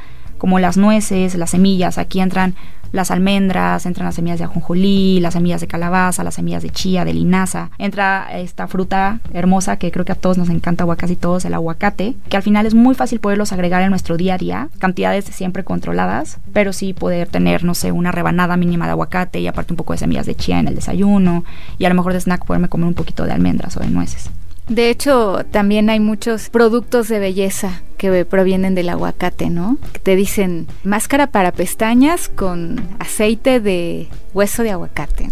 como 0.44 0.58
las 0.58 0.76
nueces, 0.76 1.36
las 1.36 1.52
semillas, 1.52 1.96
aquí 1.96 2.20
entran 2.20 2.54
las 2.92 3.10
almendras, 3.10 3.86
entran 3.86 4.04
las 4.04 4.16
semillas 4.16 4.38
de 4.38 4.44
ajonjolí, 4.44 5.18
las 5.20 5.32
semillas 5.32 5.62
de 5.62 5.66
calabaza, 5.66 6.22
las 6.22 6.34
semillas 6.34 6.62
de 6.62 6.68
chía, 6.68 7.06
de 7.06 7.14
linaza. 7.14 7.70
Entra 7.78 8.28
esta 8.30 8.68
fruta 8.68 9.20
hermosa 9.32 9.78
que 9.78 9.90
creo 9.90 10.04
que 10.04 10.12
a 10.12 10.16
todos 10.16 10.36
nos 10.36 10.50
encanta 10.50 10.84
o 10.84 10.94
casi 10.96 11.16
todos, 11.16 11.46
el 11.46 11.54
aguacate, 11.54 12.14
que 12.28 12.36
al 12.36 12.42
final 12.42 12.66
es 12.66 12.74
muy 12.74 12.94
fácil 12.94 13.20
poderlos 13.20 13.54
agregar 13.54 13.80
en 13.80 13.88
nuestro 13.88 14.18
día 14.18 14.34
a 14.34 14.38
día, 14.38 14.68
cantidades 14.80 15.24
siempre 15.24 15.64
controladas, 15.64 16.36
pero 16.52 16.74
sí 16.74 16.92
poder 16.92 17.28
tener, 17.28 17.64
no 17.64 17.74
sé, 17.74 17.90
una 17.90 18.12
rebanada 18.12 18.58
mínima 18.58 18.84
de 18.84 18.90
aguacate 18.90 19.40
y 19.40 19.46
aparte 19.46 19.72
un 19.72 19.78
poco 19.78 19.94
de 19.94 20.00
semillas 20.00 20.26
de 20.26 20.34
chía 20.34 20.60
en 20.60 20.68
el 20.68 20.74
desayuno 20.74 21.42
y 21.78 21.86
a 21.86 21.88
lo 21.88 21.94
mejor 21.94 22.12
de 22.12 22.20
snack 22.20 22.44
poderme 22.44 22.68
comer 22.68 22.88
un 22.88 22.92
poquito 22.94 23.24
de 23.24 23.32
almendras 23.32 23.78
o 23.78 23.80
de 23.80 23.88
nueces. 23.88 24.28
De 24.68 24.88
hecho, 24.88 25.44
también 25.50 25.90
hay 25.90 26.00
muchos 26.00 26.48
productos 26.48 27.08
de 27.08 27.18
belleza 27.18 27.82
que 27.98 28.24
provienen 28.24 28.74
del 28.74 28.88
aguacate, 28.88 29.50
¿no? 29.50 29.78
Que 29.92 29.98
te 29.98 30.16
dicen 30.16 30.66
máscara 30.84 31.26
para 31.26 31.52
pestañas 31.52 32.28
con 32.28 32.80
aceite 32.98 33.60
de 33.60 34.08
hueso 34.32 34.62
de 34.62 34.70
aguacate. 34.70 35.30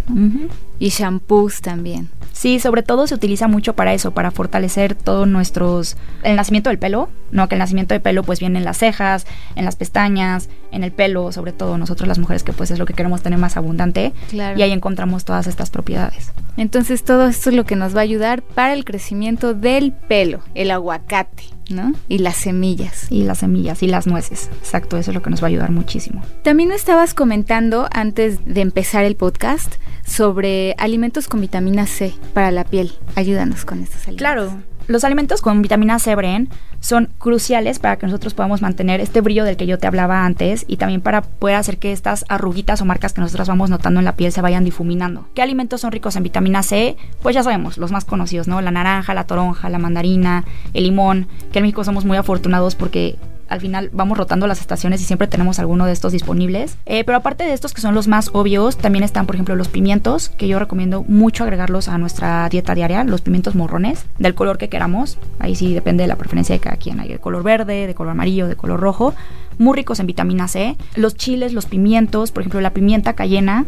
Y 0.79 0.88
shampoos 0.90 1.61
también. 1.61 2.11
Sí, 2.32 2.58
sobre 2.58 2.82
todo 2.82 3.06
se 3.06 3.14
utiliza 3.14 3.46
mucho 3.46 3.75
para 3.75 3.93
eso, 3.94 4.12
para 4.12 4.31
fortalecer 4.31 4.94
todos 4.94 5.28
nuestros... 5.28 5.97
El 6.23 6.37
nacimiento 6.37 6.71
del 6.71 6.78
pelo, 6.78 7.09
¿no? 7.30 7.49
Que 7.49 7.54
el 7.54 7.59
nacimiento 7.59 7.95
del 7.95 8.00
pelo 8.00 8.23
pues 8.23 8.40
viene 8.40 8.59
en 8.59 8.64
las 8.64 8.78
cejas, 8.78 9.26
en 9.54 9.64
las 9.64 9.76
pestañas, 9.76 10.49
en 10.71 10.83
el 10.83 10.92
pelo, 10.92 11.30
sobre 11.33 11.52
todo 11.52 11.78
nosotros 11.78 12.09
las 12.09 12.18
mujeres 12.18 12.42
que 12.42 12.52
pues 12.52 12.71
es 12.71 12.78
lo 12.78 12.87
que 12.87 12.95
queremos 12.95 13.23
tener 13.23 13.38
más 13.38 13.56
abundante. 13.56 14.12
Claro. 14.30 14.59
Y 14.59 14.62
ahí 14.62 14.73
encontramos 14.73 15.25
todas 15.25 15.47
estas 15.47 15.71
propiedades. 15.71 16.33
Entonces 16.56 17.04
todo 17.04 17.28
esto 17.28 17.50
es 17.50 17.56
lo 17.56 17.64
que 17.64 17.76
nos 17.76 17.95
va 17.95 18.00
a 18.00 18.04
ayudar 18.04 18.42
para 18.42 18.73
el 18.73 18.85
crecimiento 18.85 19.54
del 19.54 19.92
pelo, 19.92 20.40
el 20.54 20.71
aguacate. 20.71 21.45
¿No? 21.71 21.92
Y 22.09 22.19
las 22.19 22.37
semillas. 22.37 23.07
Y 23.11 23.25
las 23.25 23.38
semillas 23.38 23.83
y 23.83 23.87
las 23.87 24.07
nueces. 24.07 24.50
Exacto, 24.59 24.97
eso 24.97 25.11
es 25.11 25.14
lo 25.14 25.23
que 25.23 25.31
nos 25.31 25.42
va 25.42 25.47
a 25.47 25.50
ayudar 25.50 25.71
muchísimo. 25.71 26.23
También 26.42 26.73
estabas 26.73 27.14
comentando 27.14 27.88
antes 27.92 28.45
de 28.45 28.61
empezar 28.61 29.04
el 29.04 29.16
podcast 29.16 29.75
sobre 30.04 30.75
alimentos 30.78 31.28
con 31.28 31.40
vitamina 31.40 31.87
C 31.87 32.14
para 32.35 32.50
la 32.50 32.64
piel. 32.64 32.92
Ayúdanos 33.14 33.64
con 33.64 33.83
estos 33.83 34.02
alimentos. 34.09 34.19
Claro, 34.19 34.62
los 34.86 35.04
alimentos 35.04 35.42
con 35.42 35.62
vitamina 35.62 35.98
C, 35.98 36.14
Bren, 36.14 36.48
son 36.80 37.08
cruciales 37.18 37.78
para 37.78 37.96
que 37.96 38.06
nosotros 38.06 38.34
podamos 38.34 38.62
mantener 38.62 39.00
este 39.00 39.20
brillo 39.20 39.44
del 39.44 39.56
que 39.56 39.66
yo 39.66 39.78
te 39.78 39.86
hablaba 39.86 40.24
antes 40.24 40.64
y 40.66 40.76
también 40.76 41.00
para 41.00 41.22
poder 41.22 41.56
hacer 41.56 41.78
que 41.78 41.92
estas 41.92 42.24
arruguitas 42.28 42.82
o 42.82 42.84
marcas 42.84 43.12
que 43.12 43.20
nosotros 43.20 43.48
vamos 43.48 43.70
notando 43.70 44.00
en 44.00 44.04
la 44.04 44.16
piel 44.16 44.32
se 44.32 44.40
vayan 44.40 44.64
difuminando. 44.64 45.28
¿Qué 45.34 45.42
alimentos 45.42 45.80
son 45.82 45.92
ricos 45.92 46.16
en 46.16 46.24
vitamina 46.24 46.62
C? 46.62 46.96
Pues 47.22 47.34
ya 47.34 47.42
sabemos, 47.42 47.78
los 47.78 47.92
más 47.92 48.04
conocidos, 48.04 48.48
¿no? 48.48 48.60
La 48.60 48.70
naranja, 48.70 49.14
la 49.14 49.24
toronja, 49.24 49.68
la 49.68 49.78
mandarina, 49.78 50.44
el 50.74 50.84
limón, 50.84 51.28
que 51.52 51.60
en 51.60 51.64
México 51.64 51.84
somos 51.84 52.04
muy 52.04 52.16
afortunados 52.16 52.74
porque 52.74 53.16
al 53.52 53.61
final 53.61 53.90
vamos 53.92 54.16
rotando 54.16 54.47
las 54.47 54.61
estaciones 54.61 55.02
y 55.02 55.04
siempre 55.04 55.28
tenemos 55.28 55.59
alguno 55.59 55.85
de 55.85 55.92
estos 55.92 56.12
disponibles. 56.12 56.78
Eh, 56.87 57.04
pero 57.04 57.18
aparte 57.18 57.44
de 57.44 57.52
estos 57.52 57.75
que 57.75 57.82
son 57.82 57.94
los 57.94 58.09
más 58.09 58.30
obvios, 58.32 58.78
también 58.78 59.04
están, 59.04 59.26
por 59.26 59.37
ejemplo, 59.37 59.54
los 59.56 59.68
pimientos, 59.68 60.30
que 60.30 60.49
yo 60.49 60.59
recomiendo 60.59 61.04
mucho 61.06 61.44
agregarlos 61.44 61.88
a 61.88 61.99
nuestra 61.99 62.49
dieta 62.49 62.75
diaria, 62.75 63.04
los 63.04 63.21
pimientos 63.21 63.54
morrones, 63.54 64.06
del 64.18 64.35
color 64.35 64.56
que 64.56 64.71
queramos. 64.71 65.18
Ahí 65.38 65.54
sí 65.54 65.75
depende 65.75 66.04
de 66.04 66.09
la 66.09 66.16
preferencia 66.16 66.54
de 66.54 66.61
cada 66.61 66.76
quien. 66.76 66.99
Hay 66.99 67.09
de 67.09 67.18
color 67.18 67.42
verde, 67.42 67.87
de 67.87 67.94
color 67.94 68.12
amarillo, 68.12 68.49
de 68.49 68.56
color 68.56 68.80
rojo. 68.80 69.14
Muy 69.59 69.76
ricos 69.76 70.00
en 70.00 70.06
vitamina 70.06 70.49
C. 70.49 70.76
Los 70.97 71.14
chiles, 71.14 71.52
los 71.52 71.66
pimientos, 71.66 72.32
por 72.32 72.40
ejemplo, 72.40 72.62
la 72.62 72.71
pimienta 72.71 73.12
cayena, 73.12 73.66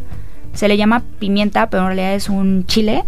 se 0.54 0.66
le 0.66 0.78
llama 0.78 1.02
pimienta, 1.18 1.68
pero 1.68 1.82
en 1.82 1.88
realidad 1.88 2.14
es 2.14 2.30
un 2.30 2.64
chile 2.64 3.04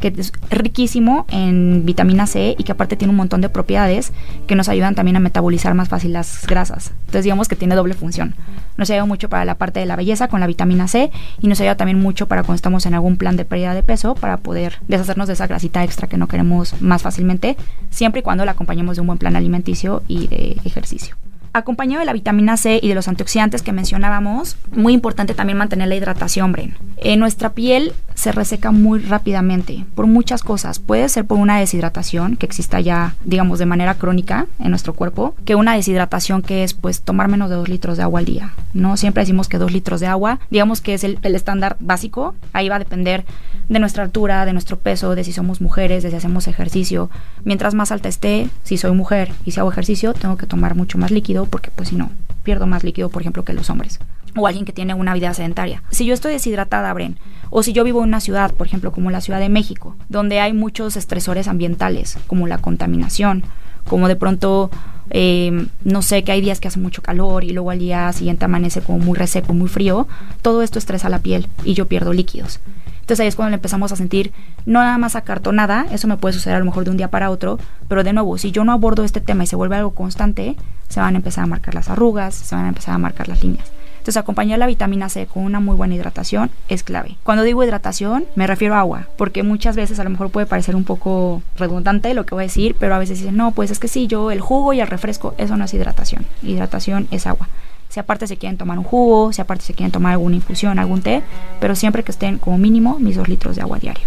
que 0.00 0.12
es 0.16 0.32
riquísimo 0.50 1.26
en 1.30 1.84
vitamina 1.84 2.26
C 2.26 2.56
y 2.58 2.64
que 2.64 2.72
aparte 2.72 2.96
tiene 2.96 3.10
un 3.10 3.16
montón 3.16 3.40
de 3.40 3.48
propiedades 3.48 4.12
que 4.46 4.56
nos 4.56 4.68
ayudan 4.68 4.94
también 4.94 5.16
a 5.16 5.20
metabolizar 5.20 5.74
más 5.74 5.88
fácil 5.88 6.12
las 6.14 6.46
grasas. 6.46 6.92
Entonces 7.00 7.24
digamos 7.24 7.48
que 7.48 7.56
tiene 7.56 7.74
doble 7.74 7.94
función. 7.94 8.34
Nos 8.76 8.90
ayuda 8.90 9.04
mucho 9.04 9.28
para 9.28 9.44
la 9.44 9.56
parte 9.56 9.78
de 9.80 9.86
la 9.86 9.96
belleza 9.96 10.28
con 10.28 10.40
la 10.40 10.46
vitamina 10.46 10.88
C 10.88 11.12
y 11.40 11.48
nos 11.48 11.60
ayuda 11.60 11.76
también 11.76 12.00
mucho 12.00 12.26
para 12.26 12.42
cuando 12.42 12.56
estamos 12.56 12.86
en 12.86 12.94
algún 12.94 13.16
plan 13.16 13.36
de 13.36 13.44
pérdida 13.44 13.74
de 13.74 13.82
peso 13.82 14.14
para 14.14 14.38
poder 14.38 14.78
deshacernos 14.88 15.28
de 15.28 15.34
esa 15.34 15.46
grasita 15.46 15.84
extra 15.84 16.08
que 16.08 16.16
no 16.16 16.28
queremos 16.28 16.80
más 16.80 17.02
fácilmente, 17.02 17.56
siempre 17.90 18.20
y 18.20 18.22
cuando 18.22 18.44
la 18.44 18.52
acompañemos 18.52 18.96
de 18.96 19.02
un 19.02 19.06
buen 19.06 19.18
plan 19.18 19.36
alimenticio 19.36 20.02
y 20.08 20.26
de 20.28 20.56
ejercicio 20.64 21.16
acompañado 21.52 22.00
de 22.00 22.06
la 22.06 22.12
vitamina 22.12 22.56
C 22.56 22.78
y 22.82 22.88
de 22.88 22.94
los 22.94 23.08
antioxidantes 23.08 23.62
que 23.62 23.72
mencionábamos, 23.72 24.56
muy 24.72 24.92
importante 24.92 25.34
también 25.34 25.58
mantener 25.58 25.88
la 25.88 25.96
hidratación, 25.96 26.52
Bren. 26.52 26.76
En 26.98 27.18
nuestra 27.18 27.50
piel 27.50 27.92
se 28.14 28.32
reseca 28.32 28.70
muy 28.70 29.00
rápidamente 29.00 29.84
por 29.94 30.06
muchas 30.06 30.42
cosas. 30.42 30.78
Puede 30.78 31.08
ser 31.08 31.24
por 31.24 31.38
una 31.38 31.58
deshidratación 31.58 32.36
que 32.36 32.46
exista 32.46 32.80
ya, 32.80 33.14
digamos, 33.24 33.58
de 33.58 33.66
manera 33.66 33.94
crónica 33.94 34.46
en 34.58 34.70
nuestro 34.70 34.92
cuerpo, 34.92 35.34
que 35.44 35.54
una 35.54 35.74
deshidratación 35.74 36.42
que 36.42 36.62
es, 36.62 36.74
pues, 36.74 37.00
tomar 37.00 37.28
menos 37.28 37.50
de 37.50 37.56
dos 37.56 37.68
litros 37.68 37.96
de 37.96 38.02
agua 38.02 38.20
al 38.20 38.26
día. 38.26 38.52
No 38.74 38.96
siempre 38.96 39.22
decimos 39.22 39.48
que 39.48 39.58
dos 39.58 39.72
litros 39.72 40.00
de 40.00 40.06
agua, 40.06 40.38
digamos 40.50 40.80
que 40.80 40.94
es 40.94 41.04
el, 41.04 41.18
el 41.22 41.34
estándar 41.34 41.76
básico. 41.80 42.34
Ahí 42.52 42.68
va 42.68 42.76
a 42.76 42.80
depender 42.80 43.24
de 43.68 43.78
nuestra 43.78 44.02
altura, 44.02 44.44
de 44.44 44.52
nuestro 44.52 44.78
peso, 44.78 45.14
de 45.14 45.24
si 45.24 45.32
somos 45.32 45.60
mujeres, 45.60 46.02
de 46.02 46.10
si 46.10 46.16
hacemos 46.16 46.48
ejercicio. 46.48 47.10
Mientras 47.44 47.74
más 47.74 47.92
alta 47.92 48.08
esté, 48.08 48.48
si 48.64 48.76
soy 48.76 48.92
mujer 48.92 49.32
y 49.44 49.52
si 49.52 49.60
hago 49.60 49.70
ejercicio, 49.70 50.12
tengo 50.12 50.36
que 50.36 50.46
tomar 50.46 50.74
mucho 50.74 50.98
más 50.98 51.10
líquido 51.10 51.39
porque 51.46 51.70
pues 51.74 51.90
si 51.90 51.96
no, 51.96 52.10
pierdo 52.42 52.66
más 52.66 52.84
líquido, 52.84 53.08
por 53.08 53.22
ejemplo, 53.22 53.44
que 53.44 53.52
los 53.52 53.70
hombres. 53.70 54.00
O 54.36 54.46
alguien 54.46 54.64
que 54.64 54.72
tiene 54.72 54.94
una 54.94 55.14
vida 55.14 55.34
sedentaria. 55.34 55.82
Si 55.90 56.06
yo 56.06 56.14
estoy 56.14 56.32
deshidratada, 56.32 56.92
Bren, 56.92 57.18
o 57.50 57.62
si 57.62 57.72
yo 57.72 57.82
vivo 57.84 58.00
en 58.02 58.08
una 58.08 58.20
ciudad, 58.20 58.52
por 58.52 58.66
ejemplo, 58.66 58.92
como 58.92 59.10
la 59.10 59.20
Ciudad 59.20 59.40
de 59.40 59.48
México, 59.48 59.96
donde 60.08 60.40
hay 60.40 60.52
muchos 60.52 60.96
estresores 60.96 61.48
ambientales, 61.48 62.16
como 62.26 62.46
la 62.46 62.58
contaminación, 62.58 63.44
como 63.88 64.08
de 64.08 64.16
pronto, 64.16 64.70
eh, 65.10 65.66
no 65.84 66.02
sé, 66.02 66.22
que 66.22 66.32
hay 66.32 66.40
días 66.40 66.60
que 66.60 66.68
hace 66.68 66.80
mucho 66.80 67.02
calor 67.02 67.44
y 67.44 67.50
luego 67.50 67.70
al 67.70 67.78
día 67.78 68.12
siguiente 68.12 68.44
amanece 68.44 68.80
como 68.80 68.98
muy 68.98 69.16
reseco, 69.16 69.54
muy 69.54 69.68
frío, 69.68 70.06
todo 70.42 70.62
esto 70.62 70.78
estresa 70.78 71.08
la 71.08 71.18
piel 71.18 71.48
y 71.64 71.74
yo 71.74 71.86
pierdo 71.86 72.12
líquidos. 72.12 72.60
Entonces 73.00 73.20
ahí 73.20 73.26
es 73.26 73.34
cuando 73.34 73.56
empezamos 73.56 73.90
a 73.90 73.96
sentir 73.96 74.32
no 74.66 74.80
nada 74.80 74.96
más 74.96 75.16
acartonada, 75.16 75.86
eso 75.90 76.06
me 76.06 76.16
puede 76.16 76.32
suceder 76.32 76.56
a 76.56 76.60
lo 76.60 76.64
mejor 76.64 76.84
de 76.84 76.90
un 76.90 76.96
día 76.96 77.08
para 77.08 77.30
otro, 77.30 77.58
pero 77.88 78.04
de 78.04 78.12
nuevo, 78.12 78.38
si 78.38 78.52
yo 78.52 78.62
no 78.64 78.72
abordo 78.72 79.02
este 79.02 79.20
tema 79.20 79.42
y 79.42 79.46
se 79.48 79.56
vuelve 79.56 79.76
algo 79.76 79.90
constante, 79.90 80.54
se 80.88 81.00
van 81.00 81.14
a 81.14 81.18
empezar 81.18 81.44
a 81.44 81.48
marcar 81.48 81.74
las 81.74 81.88
arrugas, 81.88 82.34
se 82.34 82.54
van 82.54 82.66
a 82.66 82.68
empezar 82.68 82.94
a 82.94 82.98
marcar 82.98 83.28
las 83.28 83.42
líneas. 83.42 83.66
Entonces 84.00 84.16
acompañar 84.16 84.58
la 84.58 84.66
vitamina 84.66 85.10
C 85.10 85.26
con 85.26 85.44
una 85.44 85.60
muy 85.60 85.76
buena 85.76 85.94
hidratación 85.94 86.50
es 86.68 86.82
clave. 86.82 87.16
Cuando 87.22 87.44
digo 87.44 87.62
hidratación 87.62 88.24
me 88.34 88.46
refiero 88.46 88.74
a 88.74 88.80
agua, 88.80 89.08
porque 89.18 89.42
muchas 89.42 89.76
veces 89.76 90.00
a 90.00 90.04
lo 90.04 90.10
mejor 90.10 90.30
puede 90.30 90.46
parecer 90.46 90.74
un 90.74 90.84
poco 90.84 91.42
redundante 91.56 92.14
lo 92.14 92.24
que 92.24 92.34
voy 92.34 92.44
a 92.44 92.46
decir, 92.46 92.74
pero 92.78 92.94
a 92.94 92.98
veces 92.98 93.18
dicen, 93.18 93.36
no, 93.36 93.52
pues 93.52 93.70
es 93.70 93.78
que 93.78 93.88
sí, 93.88 94.06
yo 94.06 94.30
el 94.30 94.40
jugo 94.40 94.72
y 94.72 94.80
el 94.80 94.86
refresco, 94.86 95.34
eso 95.36 95.56
no 95.58 95.64
es 95.64 95.74
hidratación. 95.74 96.24
Hidratación 96.42 97.08
es 97.10 97.26
agua 97.26 97.48
si 97.90 97.98
aparte 97.98 98.28
se 98.28 98.36
quieren 98.36 98.56
tomar 98.56 98.78
un 98.78 98.84
jugo, 98.84 99.32
si 99.32 99.42
aparte 99.42 99.64
se 99.64 99.74
quieren 99.74 99.90
tomar 99.90 100.12
alguna 100.12 100.36
infusión, 100.36 100.78
algún 100.78 101.02
té, 101.02 101.24
pero 101.60 101.74
siempre 101.74 102.04
que 102.04 102.12
estén 102.12 102.38
como 102.38 102.56
mínimo 102.56 103.00
mis 103.00 103.16
dos 103.16 103.28
litros 103.28 103.56
de 103.56 103.62
agua 103.62 103.80
diario. 103.80 104.06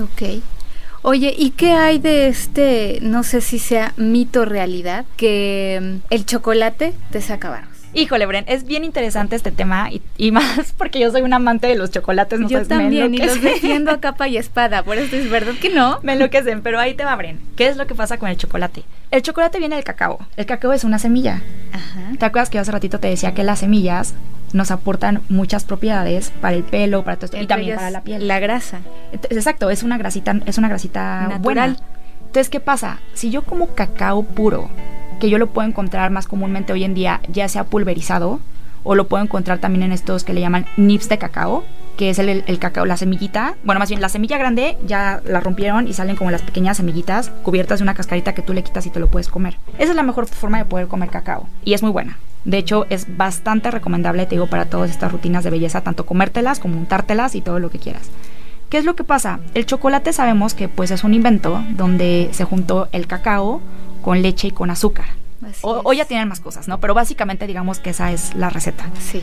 Ok. 0.00 0.40
Oye, 1.02 1.34
¿y 1.36 1.50
qué 1.50 1.72
hay 1.72 1.98
de 1.98 2.28
este, 2.28 3.00
no 3.02 3.24
sé 3.24 3.40
si 3.40 3.58
sea 3.58 3.92
mito 3.96 4.44
realidad, 4.44 5.04
que 5.16 5.80
mm, 5.82 6.14
el 6.14 6.24
chocolate 6.24 6.94
te 7.10 7.20
saca 7.20 7.50
barros? 7.50 7.71
Híjole, 7.94 8.24
Bren, 8.24 8.44
es 8.48 8.64
bien 8.64 8.84
interesante 8.84 9.36
este 9.36 9.52
tema 9.52 9.90
y, 10.16 10.30
más 10.32 10.72
porque 10.76 10.98
yo 10.98 11.10
soy 11.10 11.22
un 11.22 11.32
amante 11.32 11.66
de 11.66 11.74
los 11.74 11.90
chocolates. 11.90 12.40
No 12.40 12.48
yo 12.48 12.66
también, 12.66 13.14
y 13.14 13.18
los 13.18 13.40
defiendo 13.40 13.90
a 13.90 14.00
capa 14.00 14.28
y 14.28 14.36
espada, 14.36 14.82
por 14.82 14.98
eso 14.98 15.14
es 15.16 15.30
verdad 15.30 15.54
que 15.60 15.70
no. 15.70 16.00
Me 16.02 16.14
enloquecen, 16.14 16.62
pero 16.62 16.78
ahí 16.78 16.94
te 16.94 17.04
va, 17.04 17.14
Bren. 17.16 17.40
¿Qué 17.56 17.68
es 17.68 17.76
lo 17.76 17.86
que 17.86 17.94
pasa 17.94 18.18
con 18.18 18.30
el 18.30 18.36
chocolate? 18.36 18.84
El 19.10 19.22
chocolate 19.22 19.58
viene 19.58 19.76
del 19.76 19.84
cacao. 19.84 20.18
El 20.36 20.46
cacao 20.46 20.72
es 20.72 20.84
una 20.84 20.98
semilla. 20.98 21.42
Ajá. 21.72 22.12
¿Te 22.18 22.24
acuerdas 22.24 22.48
que 22.48 22.56
yo 22.56 22.62
hace 22.62 22.72
ratito 22.72 22.98
te 22.98 23.08
decía 23.08 23.34
que 23.34 23.44
las 23.44 23.58
semillas 23.58 24.14
nos 24.52 24.70
aportan 24.70 25.22
muchas 25.28 25.64
propiedades 25.64 26.30
para 26.40 26.56
el 26.56 26.62
pelo, 26.62 27.04
para 27.04 27.16
todo 27.16 27.26
esto, 27.26 27.38
y 27.38 27.46
también 27.46 27.76
para 27.76 27.90
la 27.90 28.02
piel? 28.02 28.26
La 28.26 28.40
grasa. 28.40 28.80
Exacto, 29.12 29.70
es 29.70 29.82
una 29.82 29.98
grasita, 29.98 30.40
es 30.46 30.56
una 30.56 30.68
grasita 30.68 31.22
Natural. 31.22 31.40
buena. 31.40 31.76
Entonces, 32.26 32.48
¿qué 32.48 32.60
pasa? 32.60 33.00
Si 33.12 33.30
yo 33.30 33.42
como 33.42 33.74
cacao 33.74 34.22
puro, 34.22 34.70
que 35.22 35.30
yo 35.30 35.38
lo 35.38 35.46
puedo 35.46 35.68
encontrar 35.68 36.10
más 36.10 36.26
comúnmente 36.26 36.72
hoy 36.72 36.82
en 36.82 36.94
día, 36.94 37.20
ya 37.28 37.48
sea 37.48 37.62
pulverizado, 37.62 38.40
o 38.82 38.96
lo 38.96 39.06
puedo 39.06 39.22
encontrar 39.22 39.60
también 39.60 39.84
en 39.84 39.92
estos 39.92 40.24
que 40.24 40.32
le 40.32 40.40
llaman 40.40 40.66
nips 40.76 41.08
de 41.08 41.16
cacao, 41.16 41.62
que 41.96 42.10
es 42.10 42.18
el, 42.18 42.42
el, 42.44 42.58
cacao, 42.58 42.86
la 42.86 42.96
semillita. 42.96 43.54
Bueno, 43.62 43.78
más 43.78 43.88
bien 43.88 44.00
la 44.00 44.08
semilla 44.08 44.36
grande 44.36 44.76
ya 44.84 45.22
la 45.24 45.38
rompieron 45.38 45.86
y 45.86 45.92
salen 45.92 46.16
como 46.16 46.32
las 46.32 46.42
pequeñas 46.42 46.78
semillitas 46.78 47.30
cubiertas 47.44 47.78
de 47.78 47.84
una 47.84 47.94
cascarita 47.94 48.34
que 48.34 48.42
tú 48.42 48.52
le 48.52 48.64
quitas 48.64 48.84
y 48.86 48.90
te 48.90 48.98
lo 48.98 49.06
puedes 49.06 49.28
comer. 49.28 49.58
Esa 49.78 49.90
es 49.90 49.96
la 49.96 50.02
mejor 50.02 50.26
forma 50.26 50.58
de 50.58 50.64
poder 50.64 50.88
comer 50.88 51.08
cacao 51.08 51.46
y 51.64 51.74
es 51.74 51.82
muy 51.82 51.92
buena. 51.92 52.18
De 52.44 52.58
hecho, 52.58 52.86
es 52.90 53.16
bastante 53.16 53.70
recomendable, 53.70 54.26
te 54.26 54.34
digo, 54.34 54.48
para 54.48 54.64
todas 54.64 54.90
estas 54.90 55.12
rutinas 55.12 55.44
de 55.44 55.50
belleza, 55.50 55.82
tanto 55.82 56.04
comértelas 56.04 56.58
como 56.58 56.78
untártelas 56.78 57.36
y 57.36 57.42
todo 57.42 57.60
lo 57.60 57.70
que 57.70 57.78
quieras. 57.78 58.10
¿Qué 58.70 58.78
es 58.78 58.84
lo 58.84 58.96
que 58.96 59.04
pasa? 59.04 59.38
El 59.54 59.66
chocolate 59.66 60.12
sabemos 60.12 60.54
que 60.54 60.66
pues 60.66 60.90
es 60.90 61.04
un 61.04 61.14
invento 61.14 61.62
donde 61.76 62.30
se 62.32 62.42
juntó 62.42 62.88
el 62.90 63.06
cacao 63.06 63.60
con 64.02 64.20
leche 64.20 64.48
y 64.48 64.50
con 64.50 64.70
azúcar. 64.70 65.06
O, 65.62 65.80
o, 65.84 65.92
ya 65.92 66.04
tienen 66.04 66.28
más 66.28 66.40
cosas, 66.40 66.68
¿no? 66.68 66.78
Pero 66.78 66.94
básicamente 66.94 67.46
digamos 67.46 67.80
que 67.80 67.90
esa 67.90 68.12
es 68.12 68.34
la 68.34 68.48
receta. 68.48 68.88
Sí 69.00 69.22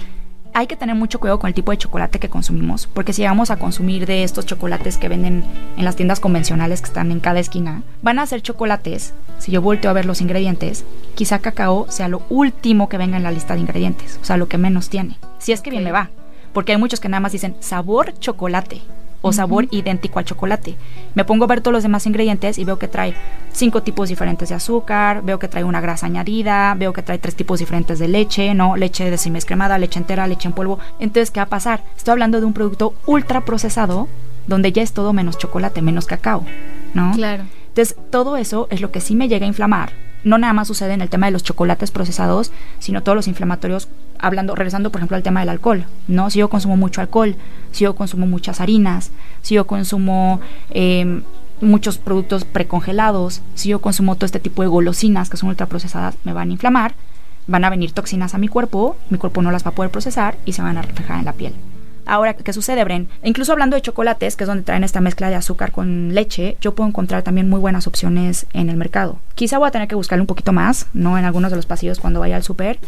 hay 0.53 0.67
que 0.67 0.75
tener 0.75 0.95
mucho 0.95 1.19
cuidado 1.19 1.39
con 1.39 1.47
el 1.47 1.53
tipo 1.53 1.71
de 1.71 1.77
chocolate 1.77 2.19
que 2.19 2.29
consumimos, 2.29 2.87
porque 2.87 3.13
si 3.13 3.23
vamos 3.23 3.51
a 3.51 3.57
consumir 3.57 4.05
de 4.05 4.23
estos 4.23 4.45
chocolates 4.45 4.97
que 4.97 5.09
venden 5.09 5.43
en 5.77 5.85
las 5.85 5.95
tiendas 5.95 6.19
convencionales 6.19 6.81
que 6.81 6.87
están 6.87 7.11
en 7.11 7.19
cada 7.19 7.39
esquina, 7.39 7.83
van 8.01 8.19
a 8.19 8.25
ser 8.25 8.41
chocolates, 8.41 9.13
si 9.37 9.51
yo 9.51 9.61
volteo 9.61 9.91
a 9.91 9.93
ver 9.93 10.05
los 10.05 10.21
ingredientes, 10.21 10.85
quizá 11.15 11.39
cacao 11.39 11.85
sea 11.89 12.07
lo 12.07 12.23
último 12.29 12.89
que 12.89 12.97
venga 12.97 13.17
en 13.17 13.23
la 13.23 13.31
lista 13.31 13.53
de 13.53 13.61
ingredientes, 13.61 14.19
o 14.21 14.25
sea, 14.25 14.37
lo 14.37 14.47
que 14.47 14.57
menos 14.57 14.89
tiene, 14.89 15.17
si 15.37 15.51
es 15.51 15.61
que 15.61 15.69
bien 15.69 15.83
me 15.83 15.91
va, 15.91 16.09
porque 16.53 16.71
hay 16.71 16.77
muchos 16.77 16.99
que 16.99 17.09
nada 17.09 17.21
más 17.21 17.31
dicen 17.31 17.55
sabor 17.59 18.13
chocolate 18.19 18.81
o 19.21 19.33
sabor 19.33 19.67
idéntico 19.71 20.19
al 20.19 20.25
chocolate. 20.25 20.75
Me 21.15 21.25
pongo 21.25 21.45
a 21.45 21.47
ver 21.47 21.61
todos 21.61 21.73
los 21.73 21.83
demás 21.83 22.05
ingredientes 22.05 22.57
y 22.57 22.65
veo 22.65 22.79
que 22.79 22.87
trae 22.87 23.13
cinco 23.51 23.83
tipos 23.83 24.09
diferentes 24.09 24.49
de 24.49 24.55
azúcar, 24.55 25.21
veo 25.23 25.39
que 25.39 25.47
trae 25.47 25.63
una 25.63 25.81
grasa 25.81 26.05
añadida, 26.05 26.75
veo 26.77 26.93
que 26.93 27.03
trae 27.03 27.17
tres 27.17 27.35
tipos 27.35 27.59
diferentes 27.59 27.99
de 27.99 28.07
leche, 28.07 28.53
¿no? 28.53 28.75
Leche 28.75 29.09
de 29.09 29.17
semescremada, 29.17 29.77
leche 29.77 29.99
entera, 29.99 30.27
leche 30.27 30.47
en 30.47 30.53
polvo. 30.53 30.79
Entonces, 30.99 31.31
¿qué 31.31 31.39
va 31.39 31.45
a 31.45 31.49
pasar? 31.49 31.83
Estoy 31.97 32.13
hablando 32.13 32.39
de 32.39 32.45
un 32.45 32.53
producto 32.53 32.93
ultra 33.05 33.41
procesado 33.41 34.07
donde 34.47 34.71
ya 34.71 34.81
es 34.81 34.93
todo 34.93 35.13
menos 35.13 35.37
chocolate, 35.37 35.81
menos 35.81 36.05
cacao, 36.05 36.43
¿no? 36.93 37.11
Claro. 37.13 37.43
Entonces, 37.67 37.95
todo 38.09 38.37
eso 38.37 38.67
es 38.71 38.81
lo 38.81 38.91
que 38.91 39.01
sí 39.01 39.15
me 39.15 39.27
llega 39.27 39.45
a 39.45 39.47
inflamar 39.47 40.08
no 40.23 40.37
nada 40.37 40.53
más 40.53 40.67
sucede 40.67 40.93
en 40.93 41.01
el 41.01 41.09
tema 41.09 41.27
de 41.27 41.31
los 41.31 41.43
chocolates 41.43 41.91
procesados, 41.91 42.51
sino 42.79 43.03
todos 43.03 43.15
los 43.15 43.27
inflamatorios, 43.27 43.87
hablando, 44.17 44.55
regresando 44.55 44.91
por 44.91 44.99
ejemplo 44.99 45.17
al 45.17 45.23
tema 45.23 45.39
del 45.39 45.49
alcohol, 45.49 45.85
¿no? 46.07 46.29
Si 46.29 46.39
yo 46.39 46.49
consumo 46.49 46.77
mucho 46.77 47.01
alcohol, 47.01 47.35
si 47.71 47.85
yo 47.85 47.95
consumo 47.95 48.25
muchas 48.25 48.61
harinas, 48.61 49.11
si 49.41 49.55
yo 49.55 49.65
consumo 49.65 50.41
em, 50.71 51.23
muchos 51.61 51.97
productos 51.97 52.45
precongelados, 52.45 53.41
si 53.55 53.69
yo 53.69 53.79
consumo 53.79 54.15
todo 54.15 54.25
este 54.25 54.39
tipo 54.39 54.61
de 54.61 54.67
golosinas 54.67 55.29
que 55.29 55.37
son 55.37 55.49
ultraprocesadas, 55.49 56.15
me 56.23 56.33
van 56.33 56.49
a 56.49 56.53
inflamar, 56.53 56.95
van 57.47 57.65
a 57.65 57.69
venir 57.69 57.91
toxinas 57.91 58.33
a 58.35 58.37
mi 58.37 58.47
cuerpo, 58.47 58.97
mi 59.09 59.17
cuerpo 59.17 59.41
no 59.41 59.51
las 59.51 59.65
va 59.65 59.71
a 59.71 59.75
poder 59.75 59.91
procesar 59.91 60.37
y 60.45 60.53
se 60.53 60.61
van 60.61 60.77
a 60.77 60.81
reflejar 60.81 61.19
en 61.19 61.25
la 61.25 61.33
piel. 61.33 61.53
Ahora, 62.09 62.33
¿qué 62.33 62.53
sucede, 62.53 62.83
Bren? 62.83 63.07
Incluso 63.21 63.51
hablando 63.51 63.75
de 63.75 63.83
chocolates, 63.83 64.35
que 64.35 64.43
es 64.43 64.47
donde 64.47 64.63
traen 64.63 64.83
esta 64.83 64.99
mezcla 64.99 65.29
de 65.29 65.35
azúcar 65.35 65.71
con 65.71 66.15
leche, 66.15 66.57
yo 66.59 66.73
puedo 66.73 66.87
encontrar 66.87 67.21
también 67.21 67.47
muy 67.47 67.59
buenas 67.59 67.85
opciones 67.85 68.47
en 68.51 68.71
el 68.71 68.77
mercado. 68.77 69.19
Quizá 69.35 69.59
voy 69.59 69.67
a 69.67 69.71
tener 69.71 69.87
que 69.87 69.93
buscarle 69.93 70.21
un 70.21 70.27
poquito 70.27 70.51
más, 70.51 70.87
¿no? 70.93 71.19
En 71.19 71.25
algunos 71.25 71.51
de 71.51 71.57
los 71.57 71.67
pasillos 71.67 71.99
cuando 71.99 72.19
vaya 72.19 72.35
al 72.35 72.41
súper, 72.41 72.79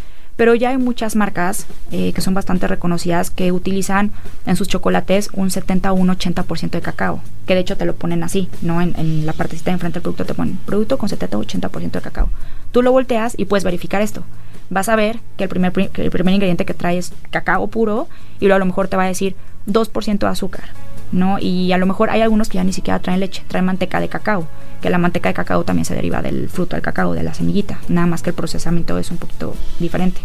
pero 0.41 0.55
ya 0.55 0.71
hay 0.71 0.77
muchas 0.79 1.15
marcas 1.15 1.67
eh, 1.91 2.13
que 2.13 2.21
son 2.21 2.33
bastante 2.33 2.65
reconocidas 2.65 3.29
que 3.29 3.51
utilizan 3.51 4.09
en 4.47 4.55
sus 4.55 4.67
chocolates 4.67 5.29
un 5.33 5.51
70 5.51 5.91
o 5.91 5.93
un 5.93 6.07
80% 6.07 6.71
de 6.71 6.81
cacao, 6.81 7.21
que 7.45 7.53
de 7.53 7.59
hecho 7.59 7.77
te 7.77 7.85
lo 7.85 7.93
ponen 7.93 8.23
así, 8.23 8.49
¿no? 8.63 8.81
En, 8.81 8.95
en 8.97 9.27
la 9.27 9.33
partecita 9.33 9.69
de 9.69 9.73
enfrente 9.73 9.99
del 9.99 10.01
producto 10.01 10.25
te 10.25 10.33
ponen 10.33 10.57
producto 10.65 10.97
con 10.97 11.09
70 11.09 11.37
o 11.37 11.43
80% 11.43 11.91
de 11.91 12.01
cacao. 12.01 12.29
Tú 12.71 12.81
lo 12.81 12.91
volteas 12.91 13.35
y 13.37 13.45
puedes 13.45 13.63
verificar 13.63 14.01
esto 14.01 14.23
vas 14.71 14.89
a 14.89 14.95
ver 14.95 15.19
que 15.37 15.43
el 15.43 15.49
primer, 15.49 15.73
el 15.75 16.09
primer 16.09 16.33
ingrediente 16.33 16.65
que 16.65 16.73
trae 16.73 16.97
es 16.97 17.13
cacao 17.29 17.67
puro 17.67 18.07
y 18.39 18.45
luego 18.45 18.55
a 18.55 18.59
lo 18.59 18.65
mejor 18.65 18.87
te 18.87 18.97
va 18.97 19.03
a 19.03 19.07
decir 19.07 19.35
2% 19.67 20.17
de 20.17 20.27
azúcar, 20.27 20.63
¿no? 21.11 21.39
Y 21.39 21.71
a 21.71 21.77
lo 21.77 21.85
mejor 21.85 22.09
hay 22.09 22.21
algunos 22.21 22.49
que 22.49 22.55
ya 22.55 22.63
ni 22.63 22.73
siquiera 22.73 22.99
traen 22.99 23.19
leche, 23.19 23.43
traen 23.47 23.65
manteca 23.65 23.99
de 23.99 24.09
cacao, 24.09 24.47
que 24.81 24.89
la 24.89 24.97
manteca 24.97 25.29
de 25.29 25.33
cacao 25.33 25.63
también 25.63 25.85
se 25.85 25.95
deriva 25.95 26.21
del 26.21 26.49
fruto 26.49 26.75
del 26.75 26.83
cacao, 26.83 27.13
de 27.13 27.23
la 27.23 27.33
semillita, 27.33 27.79
nada 27.87 28.07
más 28.07 28.21
que 28.21 28.31
el 28.31 28.35
procesamiento 28.35 28.97
es 28.97 29.11
un 29.11 29.17
poquito 29.17 29.55
diferente. 29.79 30.21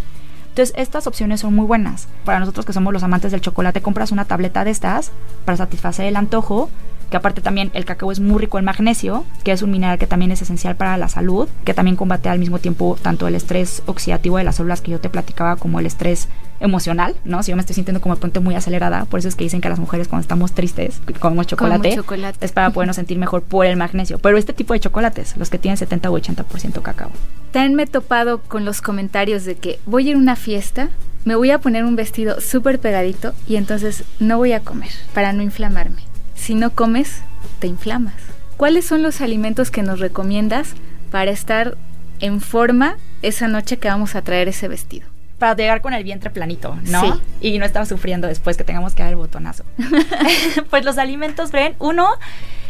Entonces, 0.56 0.74
estas 0.78 1.06
opciones 1.06 1.40
son 1.40 1.54
muy 1.54 1.66
buenas. 1.66 2.08
Para 2.24 2.40
nosotros 2.40 2.64
que 2.64 2.72
somos 2.72 2.90
los 2.90 3.02
amantes 3.02 3.30
del 3.30 3.42
chocolate, 3.42 3.82
compras 3.82 4.10
una 4.10 4.24
tableta 4.24 4.64
de 4.64 4.70
estas 4.70 5.12
para 5.44 5.58
satisfacer 5.58 6.06
el 6.06 6.16
antojo 6.16 6.70
que 7.10 7.16
aparte 7.16 7.40
también 7.40 7.70
el 7.74 7.84
cacao 7.84 8.10
es 8.10 8.20
muy 8.20 8.38
rico 8.38 8.58
en 8.58 8.64
magnesio, 8.64 9.24
que 9.44 9.52
es 9.52 9.62
un 9.62 9.70
mineral 9.70 9.98
que 9.98 10.06
también 10.06 10.32
es 10.32 10.42
esencial 10.42 10.76
para 10.76 10.96
la 10.96 11.08
salud, 11.08 11.48
que 11.64 11.74
también 11.74 11.96
combate 11.96 12.28
al 12.28 12.38
mismo 12.38 12.58
tiempo 12.58 12.98
tanto 13.00 13.28
el 13.28 13.34
estrés 13.34 13.82
oxidativo 13.86 14.38
de 14.38 14.44
las 14.44 14.56
células 14.56 14.80
que 14.80 14.90
yo 14.90 15.00
te 15.00 15.08
platicaba 15.08 15.56
como 15.56 15.80
el 15.80 15.86
estrés 15.86 16.28
emocional, 16.60 17.14
¿no? 17.24 17.42
Si 17.42 17.50
yo 17.50 17.56
me 17.56 17.60
estoy 17.60 17.74
sintiendo 17.74 18.00
como 18.00 18.14
de 18.14 18.20
pronto 18.20 18.40
muy 18.40 18.54
acelerada, 18.54 19.04
por 19.04 19.20
eso 19.20 19.28
es 19.28 19.34
que 19.34 19.44
dicen 19.44 19.60
que 19.60 19.68
las 19.68 19.78
mujeres 19.78 20.08
cuando 20.08 20.22
estamos 20.22 20.52
tristes 20.52 21.00
comemos 21.20 21.46
chocolate, 21.46 21.94
chocolate. 21.94 22.44
es 22.44 22.52
para 22.52 22.70
podernos 22.70 22.96
sentir 22.96 23.18
mejor 23.18 23.42
por 23.42 23.66
el 23.66 23.76
magnesio. 23.76 24.18
Pero 24.18 24.38
este 24.38 24.52
tipo 24.52 24.72
de 24.72 24.80
chocolates, 24.80 25.36
los 25.36 25.50
que 25.50 25.58
tienen 25.58 25.76
70 25.76 26.10
o 26.10 26.18
80% 26.18 26.82
cacao. 26.82 27.10
También 27.52 27.74
me 27.74 27.84
he 27.84 27.86
topado 27.86 28.40
con 28.40 28.64
los 28.64 28.80
comentarios 28.80 29.44
de 29.44 29.56
que 29.56 29.78
voy 29.86 30.08
a 30.08 30.10
ir 30.10 30.16
a 30.16 30.18
una 30.18 30.36
fiesta, 30.36 30.88
me 31.24 31.34
voy 31.34 31.50
a 31.50 31.58
poner 31.58 31.84
un 31.84 31.96
vestido 31.96 32.40
súper 32.40 32.78
pegadito 32.78 33.34
y 33.46 33.56
entonces 33.56 34.04
no 34.20 34.38
voy 34.38 34.52
a 34.52 34.60
comer 34.60 34.90
para 35.12 35.32
no 35.32 35.42
inflamarme 35.42 36.02
si 36.36 36.54
no 36.54 36.70
comes, 36.70 37.22
te 37.58 37.66
inflamas. 37.66 38.14
¿Cuáles 38.56 38.86
son 38.86 39.02
los 39.02 39.20
alimentos 39.20 39.70
que 39.70 39.82
nos 39.82 39.98
recomiendas 39.98 40.74
para 41.10 41.30
estar 41.30 41.76
en 42.20 42.40
forma 42.40 42.96
esa 43.22 43.48
noche 43.48 43.78
que 43.78 43.88
vamos 43.88 44.14
a 44.14 44.22
traer 44.22 44.48
ese 44.48 44.68
vestido? 44.68 45.06
Para 45.38 45.54
llegar 45.54 45.82
con 45.82 45.92
el 45.92 46.04
vientre 46.04 46.30
planito, 46.30 46.78
¿no? 46.84 47.00
Sí. 47.02 47.52
Y 47.52 47.58
no 47.58 47.66
estar 47.66 47.84
sufriendo 47.84 48.28
después 48.28 48.56
que 48.56 48.64
tengamos 48.64 48.94
que 48.94 49.02
dar 49.02 49.10
el 49.10 49.16
botonazo. 49.16 49.64
pues 50.70 50.84
los 50.84 50.96
alimentos, 50.96 51.50
Bren, 51.50 51.74
uno 51.78 52.08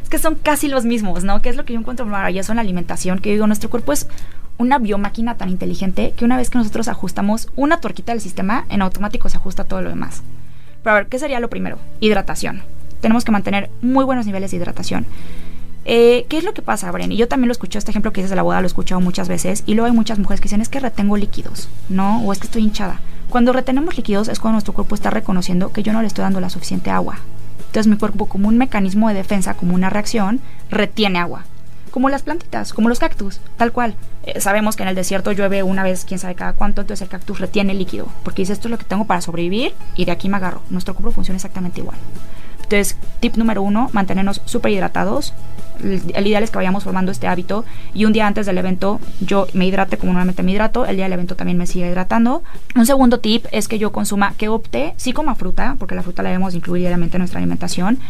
es 0.02 0.08
que 0.08 0.18
son 0.18 0.34
casi 0.36 0.68
los 0.68 0.84
mismos, 0.84 1.22
¿no? 1.22 1.42
Que 1.42 1.50
es 1.50 1.56
lo 1.56 1.64
que 1.64 1.74
yo 1.74 1.78
encuentro 1.78 2.06
maravilloso 2.06 2.52
en 2.52 2.56
la 2.56 2.62
alimentación, 2.62 3.20
que 3.20 3.30
digo, 3.30 3.46
nuestro 3.46 3.70
cuerpo 3.70 3.92
es 3.92 4.08
una 4.58 4.78
biomáquina 4.78 5.36
tan 5.36 5.50
inteligente 5.50 6.14
que 6.16 6.24
una 6.24 6.36
vez 6.36 6.50
que 6.50 6.58
nosotros 6.58 6.88
ajustamos 6.88 7.48
una 7.56 7.80
torquita 7.80 8.12
del 8.12 8.20
sistema, 8.20 8.64
en 8.70 8.82
automático 8.82 9.28
se 9.28 9.36
ajusta 9.36 9.64
todo 9.64 9.82
lo 9.82 9.90
demás. 9.90 10.22
Pero 10.82 10.96
a 10.96 10.98
ver, 11.00 11.08
¿qué 11.08 11.18
sería 11.18 11.40
lo 11.40 11.50
primero? 11.50 11.78
Hidratación 12.00 12.62
tenemos 13.00 13.24
que 13.24 13.32
mantener 13.32 13.70
muy 13.82 14.04
buenos 14.04 14.26
niveles 14.26 14.50
de 14.50 14.56
hidratación. 14.58 15.06
Eh, 15.88 16.26
¿Qué 16.28 16.38
es 16.38 16.44
lo 16.44 16.52
que 16.52 16.62
pasa, 16.62 16.90
Bren? 16.90 17.12
Y 17.12 17.16
yo 17.16 17.28
también 17.28 17.46
lo 17.46 17.52
escuché, 17.52 17.78
este 17.78 17.92
ejemplo 17.92 18.12
que 18.12 18.20
dices 18.20 18.30
de 18.30 18.36
la 18.36 18.42
boda 18.42 18.60
lo 18.60 18.66
he 18.66 18.66
escuchado 18.66 19.00
muchas 19.00 19.28
veces, 19.28 19.62
y 19.66 19.74
luego 19.74 19.86
hay 19.86 19.92
muchas 19.92 20.18
mujeres 20.18 20.40
que 20.40 20.46
dicen, 20.46 20.60
es 20.60 20.68
que 20.68 20.80
retengo 20.80 21.16
líquidos, 21.16 21.68
¿no? 21.88 22.22
O 22.22 22.32
es 22.32 22.40
que 22.40 22.46
estoy 22.46 22.62
hinchada. 22.62 23.00
Cuando 23.28 23.52
retenemos 23.52 23.96
líquidos 23.96 24.28
es 24.28 24.40
cuando 24.40 24.54
nuestro 24.54 24.74
cuerpo 24.74 24.94
está 24.94 25.10
reconociendo 25.10 25.72
que 25.72 25.82
yo 25.82 25.92
no 25.92 26.00
le 26.00 26.08
estoy 26.08 26.22
dando 26.22 26.40
la 26.40 26.50
suficiente 26.50 26.90
agua. 26.90 27.18
Entonces 27.58 27.86
mi 27.86 27.96
cuerpo, 27.98 28.26
como 28.26 28.48
un 28.48 28.58
mecanismo 28.58 29.08
de 29.08 29.14
defensa, 29.14 29.54
como 29.54 29.74
una 29.74 29.90
reacción, 29.90 30.40
retiene 30.70 31.18
agua. 31.18 31.44
Como 31.90 32.08
las 32.08 32.22
plantitas, 32.22 32.72
como 32.72 32.88
los 32.88 32.98
cactus, 32.98 33.40
tal 33.56 33.72
cual. 33.72 33.94
Eh, 34.24 34.40
sabemos 34.40 34.76
que 34.76 34.82
en 34.82 34.88
el 34.88 34.94
desierto 34.94 35.32
llueve 35.32 35.62
una 35.62 35.82
vez, 35.82 36.04
quién 36.04 36.18
sabe 36.18 36.34
cada 36.34 36.52
cuánto, 36.52 36.80
entonces 36.80 37.02
el 37.02 37.08
cactus 37.08 37.38
retiene 37.38 37.74
líquido, 37.74 38.08
porque 38.24 38.42
dice, 38.42 38.52
esto 38.52 38.68
es 38.68 38.70
lo 38.70 38.78
que 38.78 38.84
tengo 38.84 39.04
para 39.04 39.20
sobrevivir 39.20 39.74
y 39.94 40.04
de 40.04 40.12
aquí 40.12 40.28
me 40.28 40.36
agarro. 40.36 40.62
Nuestro 40.70 40.94
cuerpo 40.94 41.12
funciona 41.12 41.36
exactamente 41.36 41.80
igual. 41.80 41.96
Entonces, 42.66 42.96
tip 43.20 43.36
número 43.36 43.62
uno, 43.62 43.90
mantenernos 43.92 44.42
súper 44.44 44.72
hidratados. 44.72 45.32
El, 45.80 46.26
ideal 46.26 46.42
es 46.42 46.50
que 46.50 46.56
vayamos 46.56 46.82
formando 46.82 47.12
este 47.12 47.28
hábito 47.28 47.64
y 47.94 48.06
un 48.06 48.12
día 48.12 48.26
antes 48.26 48.46
del 48.46 48.58
evento 48.58 48.98
yo 49.20 49.46
me 49.52 49.66
hidrate 49.66 49.98
como 49.98 50.12
normalmente 50.12 50.42
me 50.42 50.50
hidrato, 50.50 50.84
el 50.86 50.96
día 50.96 51.04
del 51.04 51.12
evento 51.12 51.36
también 51.36 51.58
me 51.58 51.66
sigue 51.66 51.86
hidratando. 51.86 52.42
Un 52.74 52.86
segundo 52.86 53.20
tip 53.20 53.46
es 53.52 53.68
que 53.68 53.78
yo 53.78 53.92
consuma, 53.92 54.34
que 54.36 54.48
opte, 54.48 54.94
sí 54.96 55.12
coma 55.12 55.36
fruta, 55.36 55.76
porque 55.78 55.94
la 55.94 56.02
fruta 56.02 56.24
la 56.24 56.30
debemos 56.30 56.54
incluir 56.54 56.80
diariamente 56.80 57.18
en 57.18 57.20
nuestra 57.20 57.38
alimentación, 57.38 58.00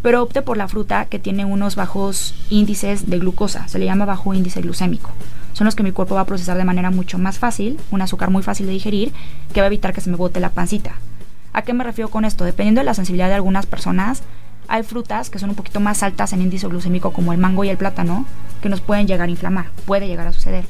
pero 0.00 0.22
opte 0.22 0.40
por 0.40 0.56
la 0.56 0.68
fruta 0.68 1.04
que 1.06 1.18
tiene 1.18 1.44
unos 1.44 1.76
bajos 1.76 2.34
índices 2.48 3.10
de 3.10 3.18
glucosa, 3.18 3.68
se 3.68 3.78
le 3.78 3.84
llama 3.84 4.06
bajo 4.06 4.32
índice 4.32 4.62
glucémico. 4.62 5.10
Son 5.52 5.66
los 5.66 5.74
que 5.74 5.82
mi 5.82 5.92
cuerpo 5.92 6.14
va 6.14 6.22
a 6.22 6.26
procesar 6.26 6.56
de 6.56 6.64
manera 6.64 6.90
mucho 6.90 7.18
más 7.18 7.38
fácil, 7.38 7.78
un 7.90 8.00
azúcar 8.00 8.30
muy 8.30 8.42
fácil 8.42 8.66
de 8.66 8.72
digerir, 8.72 9.12
que 9.52 9.60
va 9.60 9.64
a 9.64 9.68
evitar 9.68 9.92
que 9.92 10.00
se 10.00 10.08
me 10.08 10.16
bote 10.16 10.40
la 10.40 10.50
pancita. 10.50 10.94
¿A 11.56 11.62
qué 11.62 11.72
me 11.72 11.84
refiero 11.84 12.10
con 12.10 12.26
esto? 12.26 12.44
Dependiendo 12.44 12.82
de 12.82 12.84
la 12.84 12.92
sensibilidad 12.92 13.28
de 13.28 13.34
algunas 13.34 13.64
personas, 13.64 14.22
hay 14.68 14.82
frutas 14.82 15.30
que 15.30 15.38
son 15.38 15.48
un 15.48 15.56
poquito 15.56 15.80
más 15.80 16.02
altas 16.02 16.34
en 16.34 16.42
índice 16.42 16.66
glucémico 16.66 17.14
como 17.14 17.32
el 17.32 17.38
mango 17.38 17.64
y 17.64 17.70
el 17.70 17.78
plátano 17.78 18.26
que 18.60 18.68
nos 18.68 18.82
pueden 18.82 19.06
llegar 19.06 19.28
a 19.28 19.30
inflamar, 19.30 19.70
puede 19.86 20.06
llegar 20.06 20.26
a 20.26 20.34
suceder. 20.34 20.66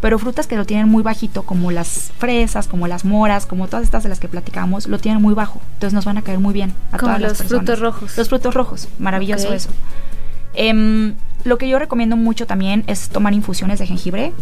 Pero 0.00 0.18
frutas 0.18 0.46
que 0.46 0.56
lo 0.56 0.64
tienen 0.64 0.88
muy 0.88 1.02
bajito 1.02 1.42
como 1.42 1.70
las 1.70 2.12
fresas, 2.16 2.66
como 2.66 2.88
las 2.88 3.04
moras, 3.04 3.44
como 3.44 3.68
todas 3.68 3.84
estas 3.84 4.04
de 4.04 4.08
las 4.08 4.20
que 4.20 4.28
platicamos, 4.28 4.86
lo 4.86 4.98
tienen 4.98 5.20
muy 5.20 5.34
bajo. 5.34 5.60
Entonces 5.74 5.92
nos 5.92 6.06
van 6.06 6.16
a 6.16 6.22
caer 6.22 6.38
muy 6.38 6.54
bien 6.54 6.72
a 6.92 6.96
como 6.96 7.10
todas 7.10 7.20
los 7.20 7.38
las 7.38 7.48
frutos 7.48 7.78
rojos. 7.80 8.16
Los 8.16 8.28
frutos 8.30 8.54
rojos, 8.54 8.88
maravilloso 8.98 9.52
eso. 9.52 9.68
Em, 10.54 11.12
lo 11.44 11.58
que 11.58 11.68
yo 11.68 11.78
recomiendo 11.78 12.16
mucho 12.16 12.46
también 12.46 12.84
es 12.86 13.10
tomar 13.10 13.34
infusiones 13.34 13.78
de 13.78 13.86
jengibre 13.86 14.32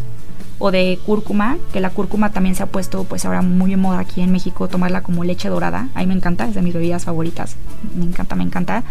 o 0.58 0.70
de 0.70 0.98
cúrcuma, 1.06 1.56
que 1.72 1.80
la 1.80 1.90
cúrcuma 1.90 2.30
también 2.30 2.54
se 2.54 2.62
ha 2.62 2.66
puesto 2.66 3.04
pues 3.04 3.24
ahora 3.24 3.42
muy 3.42 3.72
en 3.72 3.80
moda 3.80 3.98
aquí 3.98 4.20
en 4.20 4.32
México, 4.32 4.68
tomarla 4.68 5.02
como 5.02 5.24
leche 5.24 5.48
dorada. 5.48 5.88
A 5.94 6.04
me 6.04 6.14
encanta, 6.14 6.46
es 6.46 6.54
de 6.54 6.62
mis 6.62 6.74
bebidas 6.74 7.04
favoritas. 7.04 7.56
Me 7.94 8.04
encanta, 8.04 8.36
me 8.36 8.44
encanta. 8.44 8.82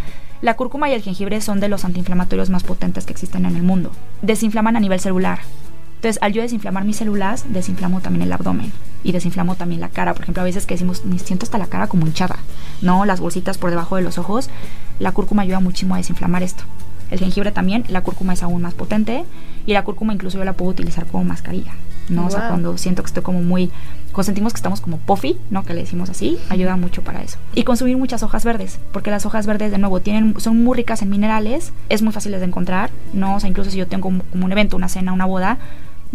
La 0.42 0.56
cúrcuma 0.56 0.90
y 0.90 0.94
el 0.94 1.02
jengibre 1.02 1.42
son 1.42 1.60
de 1.60 1.68
los 1.68 1.84
antiinflamatorios 1.84 2.50
más 2.50 2.64
potentes 2.64 3.06
que 3.06 3.12
existen 3.12 3.46
en 3.46 3.56
el 3.58 3.64
mundo. 3.64 3.92
Desinflaman 4.22 4.78
a 4.78 4.80
nivel 4.80 5.00
celular. 5.00 5.40
Entonces, 5.96 6.22
al 6.22 6.32
yo 6.32 6.42
desinflamar 6.42 6.86
mis 6.86 6.96
células, 6.96 7.44
desinflamo 7.52 8.00
también 8.00 8.22
el 8.22 8.32
abdomen 8.32 8.72
y 9.04 9.12
desinflamo 9.12 9.56
también 9.56 9.82
la 9.82 9.90
cara. 9.90 10.14
Por 10.14 10.24
ejemplo, 10.24 10.42
a 10.42 10.46
veces 10.46 10.66
que 10.66 10.76
decimos, 10.76 11.04
me 11.04 11.20
siento 11.20 11.44
hasta 11.44 11.58
la 11.58 11.68
cara 11.68 11.88
como 11.88 12.08
hinchada, 12.08 12.38
¿no? 12.82 13.04
Las 13.04 13.20
bolsitas 13.20 13.58
por 13.58 13.70
debajo 13.70 13.98
de 13.98 14.04
los 14.04 14.18
ojos. 14.18 14.50
La 15.00 15.12
cúrcuma 15.12 15.42
ayuda 15.42 15.60
muchísimo 15.60 15.96
a 15.96 15.98
desinflamar 15.98 16.42
esto. 16.42 16.64
El 17.12 17.20
jengibre 17.20 17.52
también, 17.52 17.86
la 17.88 18.02
cúrcuma 18.02 18.34
es 18.34 18.44
aún 18.44 18.62
más 18.62 18.74
potente 18.74 19.26
y 19.66 19.74
la 19.74 19.84
cúrcuma 19.84 20.14
incluso 20.14 20.38
yo 20.38 20.44
la 20.44 20.54
puedo 20.54 20.72
utilizar 20.72 21.06
como 21.06 21.24
mascarilla, 21.24 21.74
¿no? 22.10 22.28
O 22.28 22.30
sea, 22.30 22.50
cuando 22.50 22.78
siento 22.78 23.04
que 23.04 23.08
estoy 23.08 23.24
como 23.24 23.42
muy, 23.42 23.72
cuando 24.12 24.24
sentimos 24.24 24.54
que 24.54 24.58
estamos 24.58 24.82
como 24.82 24.98
puffy, 24.98 25.38
¿no? 25.50 25.64
Que 25.64 25.74
le 25.74 25.82
decimos 25.82 26.10
así, 26.10 26.38
ayuda 26.50 26.76
mucho 26.76 27.04
para 27.04 27.22
eso. 27.22 27.38
Y 27.56 27.64
consumir 27.64 27.98
muchas 27.98 28.24
hojas 28.24 28.46
verdes, 28.46 28.80
porque 28.92 29.12
las 29.12 29.26
hojas 29.26 29.48
verdes, 29.48 29.72
de 29.72 29.78
nuevo, 29.78 30.00
tienen, 30.00 30.40
son 30.40 30.64
muy 30.64 30.78
ricas 30.78 31.02
en 31.02 31.10
minerales, 31.10 31.74
es 31.90 32.02
muy 32.02 32.14
fácil 32.14 32.32
de 32.32 32.44
encontrar, 32.44 32.92
¿no? 33.14 33.36
O 33.36 33.40
sea, 33.40 33.50
incluso 33.50 33.72
si 33.72 33.78
yo 33.78 33.88
tengo 33.88 34.04
como, 34.04 34.24
como 34.32 34.46
un 34.46 34.52
evento, 34.52 34.76
una 34.78 34.90
cena, 34.90 35.14
una 35.14 35.26
boda, 35.26 35.58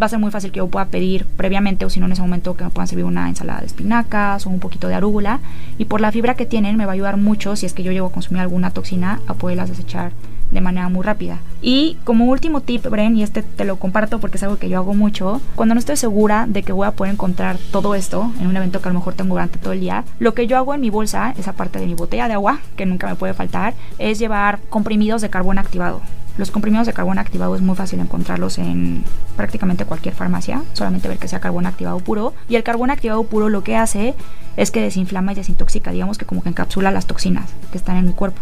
va 0.00 0.06
a 0.06 0.08
ser 0.08 0.18
muy 0.18 0.30
fácil 0.30 0.50
que 0.50 0.58
yo 0.58 0.66
pueda 0.66 0.86
pedir 0.86 1.24
previamente 1.36 1.84
o 1.84 1.90
si 1.90 2.00
no 2.00 2.06
en 2.06 2.12
ese 2.12 2.22
momento 2.22 2.56
que 2.56 2.64
me 2.64 2.70
puedan 2.70 2.88
servir 2.88 3.04
una 3.04 3.28
ensalada 3.28 3.60
de 3.60 3.66
espinacas 3.66 4.46
o 4.46 4.50
un 4.50 4.58
poquito 4.58 4.88
de 4.88 4.94
arúgula 4.94 5.40
y 5.78 5.84
por 5.84 6.00
la 6.00 6.10
fibra 6.10 6.34
que 6.34 6.46
tienen 6.46 6.76
me 6.76 6.84
va 6.84 6.92
a 6.92 6.94
ayudar 6.94 7.16
mucho 7.16 7.54
si 7.56 7.66
es 7.66 7.74
que 7.74 7.82
yo 7.82 7.92
llego 7.92 8.08
a 8.08 8.12
consumir 8.12 8.40
alguna 8.40 8.70
toxina 8.70 9.20
a 9.28 9.34
poderlas 9.34 9.68
desechar 9.68 10.12
de 10.50 10.60
manera 10.60 10.88
muy 10.88 11.02
rápida. 11.02 11.38
Y 11.62 11.96
como 12.04 12.26
último 12.26 12.60
tip, 12.60 12.86
Bren, 12.86 13.16
y 13.16 13.22
este 13.22 13.42
te 13.42 13.64
lo 13.64 13.76
comparto 13.76 14.20
porque 14.20 14.36
es 14.36 14.42
algo 14.42 14.58
que 14.58 14.68
yo 14.68 14.78
hago 14.78 14.94
mucho, 14.94 15.40
cuando 15.56 15.74
no 15.74 15.78
estoy 15.78 15.96
segura 15.96 16.46
de 16.48 16.62
que 16.62 16.72
voy 16.72 16.86
a 16.86 16.92
poder 16.92 17.12
encontrar 17.12 17.58
todo 17.72 17.94
esto 17.94 18.32
en 18.40 18.46
un 18.46 18.56
evento 18.56 18.80
que 18.80 18.88
a 18.88 18.92
lo 18.92 18.98
mejor 18.98 19.14
tengo 19.14 19.34
durante 19.34 19.58
todo 19.58 19.72
el 19.72 19.80
día, 19.80 20.04
lo 20.18 20.34
que 20.34 20.46
yo 20.46 20.56
hago 20.56 20.74
en 20.74 20.80
mi 20.80 20.90
bolsa, 20.90 21.34
esa 21.38 21.54
parte 21.54 21.78
de 21.78 21.86
mi 21.86 21.94
botella 21.94 22.28
de 22.28 22.34
agua, 22.34 22.60
que 22.76 22.86
nunca 22.86 23.06
me 23.06 23.16
puede 23.16 23.34
faltar, 23.34 23.74
es 23.98 24.18
llevar 24.18 24.60
comprimidos 24.68 25.22
de 25.22 25.30
carbón 25.30 25.58
activado. 25.58 26.00
Los 26.36 26.50
comprimidos 26.50 26.88
de 26.88 26.92
carbón 26.92 27.18
activado 27.18 27.54
es 27.54 27.62
muy 27.62 27.76
fácil 27.76 28.00
encontrarlos 28.00 28.58
en 28.58 29.04
prácticamente 29.36 29.84
cualquier 29.84 30.14
farmacia, 30.14 30.62
solamente 30.72 31.08
ver 31.08 31.18
que 31.18 31.28
sea 31.28 31.38
carbón 31.38 31.64
activado 31.64 32.00
puro. 32.00 32.34
Y 32.48 32.56
el 32.56 32.64
carbón 32.64 32.90
activado 32.90 33.22
puro 33.22 33.48
lo 33.48 33.62
que 33.62 33.76
hace 33.76 34.14
es 34.56 34.72
que 34.72 34.82
desinflama 34.82 35.30
y 35.30 35.36
desintoxica, 35.36 35.92
digamos 35.92 36.18
que 36.18 36.26
como 36.26 36.42
que 36.42 36.48
encapsula 36.48 36.90
las 36.90 37.06
toxinas 37.06 37.48
que 37.70 37.78
están 37.78 37.96
en 37.98 38.06
mi 38.06 38.12
cuerpo. 38.12 38.40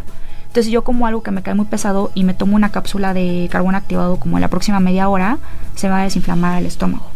Entonces 0.53 0.71
yo 0.71 0.85
como 0.85 1.07
algo 1.07 1.23
que 1.23 1.31
me 1.31 1.41
cae 1.41 1.55
muy 1.55 1.65
pesado 1.65 2.11
y 2.15 2.25
me 2.25 2.35
tomo 2.35 2.57
una 2.57 2.69
cápsula 2.69 3.15
de 3.15 3.49
carbón 3.51 3.75
activado 3.75 4.19
como 4.19 4.37
en 4.37 4.43
la 4.43 4.49
próxima 4.49 4.81
media 4.81 5.09
hora, 5.09 5.39
se 5.77 5.89
va 5.89 6.01
a 6.01 6.05
desinflamar 6.05 6.61
el 6.61 6.67
estómago. 6.67 7.07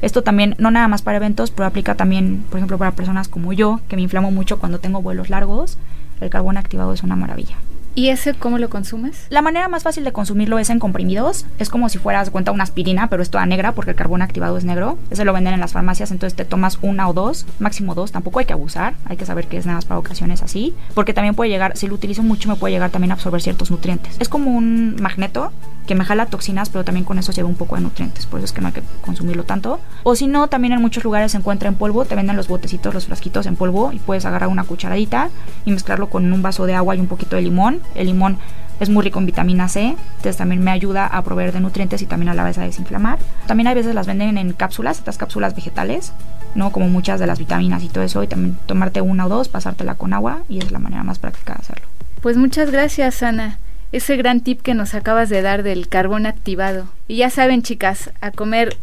Esto 0.00 0.22
también, 0.22 0.54
no 0.56 0.70
nada 0.70 0.88
más 0.88 1.02
para 1.02 1.18
eventos, 1.18 1.50
pero 1.50 1.66
aplica 1.66 1.96
también, 1.96 2.46
por 2.48 2.56
ejemplo, 2.56 2.78
para 2.78 2.92
personas 2.92 3.28
como 3.28 3.52
yo, 3.52 3.80
que 3.88 3.96
me 3.96 4.00
inflamo 4.00 4.30
mucho 4.30 4.58
cuando 4.58 4.80
tengo 4.80 5.02
vuelos 5.02 5.28
largos. 5.28 5.76
El 6.22 6.30
carbón 6.30 6.56
activado 6.56 6.94
es 6.94 7.02
una 7.02 7.14
maravilla. 7.14 7.56
¿Y 7.98 8.10
ese 8.10 8.32
cómo 8.32 8.58
lo 8.58 8.70
consumes? 8.70 9.26
La 9.28 9.42
manera 9.42 9.66
más 9.66 9.82
fácil 9.82 10.04
de 10.04 10.12
consumirlo 10.12 10.60
es 10.60 10.70
en 10.70 10.78
comprimidos. 10.78 11.46
Es 11.58 11.68
como 11.68 11.88
si 11.88 11.98
fueras 11.98 12.30
cuenta 12.30 12.52
una 12.52 12.62
aspirina, 12.62 13.10
pero 13.10 13.24
es 13.24 13.30
toda 13.30 13.44
negra 13.44 13.72
porque 13.72 13.90
el 13.90 13.96
carbón 13.96 14.22
activado 14.22 14.56
es 14.56 14.62
negro. 14.62 14.96
Ese 15.10 15.24
lo 15.24 15.32
venden 15.32 15.54
en 15.54 15.58
las 15.58 15.72
farmacias, 15.72 16.12
entonces 16.12 16.36
te 16.36 16.44
tomas 16.44 16.78
una 16.80 17.08
o 17.08 17.12
dos, 17.12 17.44
máximo 17.58 17.96
dos. 17.96 18.12
Tampoco 18.12 18.38
hay 18.38 18.44
que 18.44 18.52
abusar, 18.52 18.94
hay 19.06 19.16
que 19.16 19.26
saber 19.26 19.48
que 19.48 19.56
es 19.56 19.66
nada 19.66 19.78
más 19.78 19.84
para 19.84 19.98
ocasiones 19.98 20.44
así. 20.44 20.76
Porque 20.94 21.12
también 21.12 21.34
puede 21.34 21.50
llegar, 21.50 21.76
si 21.76 21.88
lo 21.88 21.94
utilizo 21.96 22.22
mucho, 22.22 22.48
me 22.48 22.54
puede 22.54 22.72
llegar 22.72 22.90
también 22.90 23.10
a 23.10 23.14
absorber 23.14 23.42
ciertos 23.42 23.72
nutrientes. 23.72 24.14
Es 24.20 24.28
como 24.28 24.52
un 24.52 24.94
magneto 25.02 25.50
que 25.88 25.96
me 25.96 26.04
jala 26.04 26.26
toxinas, 26.26 26.68
pero 26.68 26.84
también 26.84 27.04
con 27.04 27.18
eso 27.18 27.32
lleva 27.32 27.48
un 27.48 27.56
poco 27.56 27.74
de 27.74 27.80
nutrientes, 27.80 28.26
por 28.26 28.38
eso 28.38 28.44
es 28.44 28.52
que 28.52 28.60
no 28.60 28.68
hay 28.68 28.74
que 28.74 28.82
consumirlo 29.00 29.44
tanto. 29.44 29.80
O 30.04 30.14
si 30.14 30.26
no, 30.26 30.46
también 30.48 30.74
en 30.74 30.82
muchos 30.82 31.02
lugares 31.02 31.32
se 31.32 31.38
encuentra 31.38 31.68
en 31.68 31.76
polvo, 31.76 32.04
te 32.04 32.14
venden 32.14 32.36
los 32.36 32.46
botecitos, 32.46 32.92
los 32.92 33.06
frasquitos 33.06 33.46
en 33.46 33.56
polvo 33.56 33.90
y 33.92 33.98
puedes 33.98 34.26
agarrar 34.26 34.50
una 34.50 34.64
cucharadita 34.64 35.30
y 35.64 35.72
mezclarlo 35.72 36.10
con 36.10 36.30
un 36.30 36.42
vaso 36.42 36.66
de 36.66 36.74
agua 36.74 36.94
y 36.94 37.00
un 37.00 37.06
poquito 37.06 37.36
de 37.36 37.42
limón. 37.42 37.80
El 37.94 38.06
limón 38.06 38.38
es 38.80 38.88
muy 38.90 39.02
rico 39.02 39.18
en 39.18 39.26
vitamina 39.26 39.68
C, 39.68 39.96
entonces 40.16 40.36
también 40.36 40.62
me 40.62 40.70
ayuda 40.70 41.06
a 41.06 41.22
proveer 41.22 41.52
de 41.52 41.60
nutrientes 41.60 42.00
y 42.02 42.06
también 42.06 42.28
a 42.28 42.34
la 42.34 42.44
vez 42.44 42.58
a 42.58 42.62
desinflamar. 42.62 43.18
También 43.46 43.66
hay 43.66 43.74
veces 43.74 43.94
las 43.94 44.06
venden 44.06 44.38
en 44.38 44.52
cápsulas, 44.52 44.98
estas 44.98 45.18
cápsulas 45.18 45.54
vegetales, 45.54 46.12
¿no? 46.54 46.70
Como 46.70 46.88
muchas 46.88 47.18
de 47.18 47.26
las 47.26 47.38
vitaminas 47.38 47.82
y 47.82 47.88
todo 47.88 48.04
eso, 48.04 48.22
y 48.22 48.28
también 48.28 48.56
tomarte 48.66 49.00
una 49.00 49.26
o 49.26 49.28
dos, 49.28 49.48
pasártela 49.48 49.96
con 49.96 50.12
agua 50.12 50.42
y 50.48 50.58
es 50.58 50.70
la 50.70 50.78
manera 50.78 51.02
más 51.02 51.18
práctica 51.18 51.54
de 51.54 51.60
hacerlo. 51.60 51.86
Pues 52.20 52.36
muchas 52.36 52.70
gracias, 52.70 53.22
Ana. 53.22 53.58
Ese 53.90 54.16
gran 54.16 54.40
tip 54.42 54.60
que 54.60 54.74
nos 54.74 54.94
acabas 54.94 55.28
de 55.28 55.40
dar 55.42 55.62
del 55.62 55.88
carbón 55.88 56.26
activado. 56.26 56.86
Y 57.08 57.16
ya 57.16 57.30
saben, 57.30 57.62
chicas, 57.62 58.10
a 58.20 58.30
comer 58.30 58.76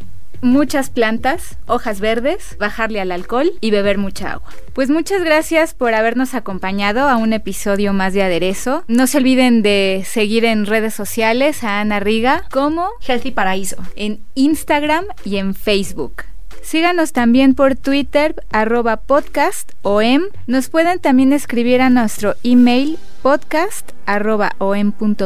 muchas 0.45 0.89
plantas, 0.89 1.58
hojas 1.67 1.99
verdes, 1.99 2.55
bajarle 2.60 3.01
al 3.01 3.12
alcohol 3.12 3.51
y 3.60 3.71
beber 3.71 3.97
mucha 3.97 4.31
agua. 4.34 4.49
Pues 4.73 4.89
muchas 4.89 5.23
gracias 5.23 5.73
por 5.73 5.93
habernos 5.93 6.34
acompañado 6.34 7.10
a 7.10 7.17
un 7.17 7.34
episodio 7.34 7.91
más 7.93 8.13
de 8.13 8.23
Aderezo. 8.23 8.84
No 8.88 9.08
se 9.08 9.17
olviden 9.17 9.62
de 9.62 10.03
seguir 10.05 10.45
en 10.45 10.65
redes 10.65 10.93
sociales 10.93 11.63
a 11.63 11.81
Ana 11.81 11.99
Riga 11.99 12.43
como 12.51 12.88
Healthy 13.01 13.31
Paraíso 13.31 13.77
en 13.95 14.19
Instagram 14.36 15.05
y 15.23 15.38
en 15.38 15.53
Facebook. 15.55 16.23
Síganos 16.62 17.12
también 17.12 17.53
por 17.53 17.75
Twitter, 17.75 18.36
arroba 18.51 18.97
podcast 18.97 19.71
em. 19.84 20.23
Nos 20.47 20.69
pueden 20.69 20.99
también 20.99 21.31
escribir 21.31 21.81
a 21.81 21.89
nuestro 21.89 22.36
email 22.43 22.97
podcast 23.21 23.91
arroba 24.05 24.55
em.com.mx. 24.60 25.25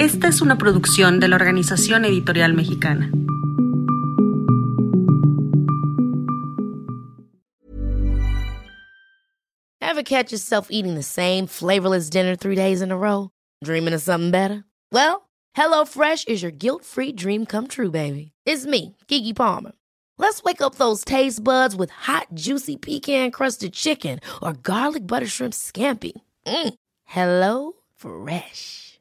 Esta 0.00 0.28
es 0.28 0.40
una 0.40 0.56
producción 0.56 1.20
de 1.20 1.28
la 1.28 1.36
Organización 1.36 2.06
Editorial 2.06 2.54
Mexicana. 2.54 3.10
Ever 9.82 10.02
catch 10.02 10.32
yourself 10.32 10.68
eating 10.70 10.94
the 10.94 11.02
same 11.02 11.46
flavorless 11.46 12.08
dinner 12.08 12.34
three 12.34 12.56
days 12.56 12.80
in 12.80 12.90
a 12.90 12.96
row? 12.96 13.28
Dreaming 13.62 13.92
of 13.92 14.00
something 14.00 14.30
better? 14.30 14.64
Well, 14.90 15.28
HelloFresh 15.54 16.28
is 16.28 16.40
your 16.42 16.50
guilt-free 16.50 17.12
dream 17.12 17.44
come 17.44 17.66
true, 17.66 17.90
baby. 17.90 18.32
It's 18.46 18.64
me, 18.64 18.96
Kiki 19.06 19.34
Palmer. 19.34 19.72
Let's 20.16 20.42
wake 20.42 20.62
up 20.62 20.76
those 20.76 21.04
taste 21.04 21.44
buds 21.44 21.76
with 21.76 21.90
hot, 21.90 22.28
juicy 22.32 22.78
pecan-crusted 22.78 23.74
chicken 23.74 24.20
or 24.40 24.54
garlic 24.54 25.06
butter 25.06 25.26
shrimp 25.26 25.52
scampi. 25.52 26.12
Mm. 26.46 26.74
Hello 27.04 27.74
Fresh. 27.96 28.89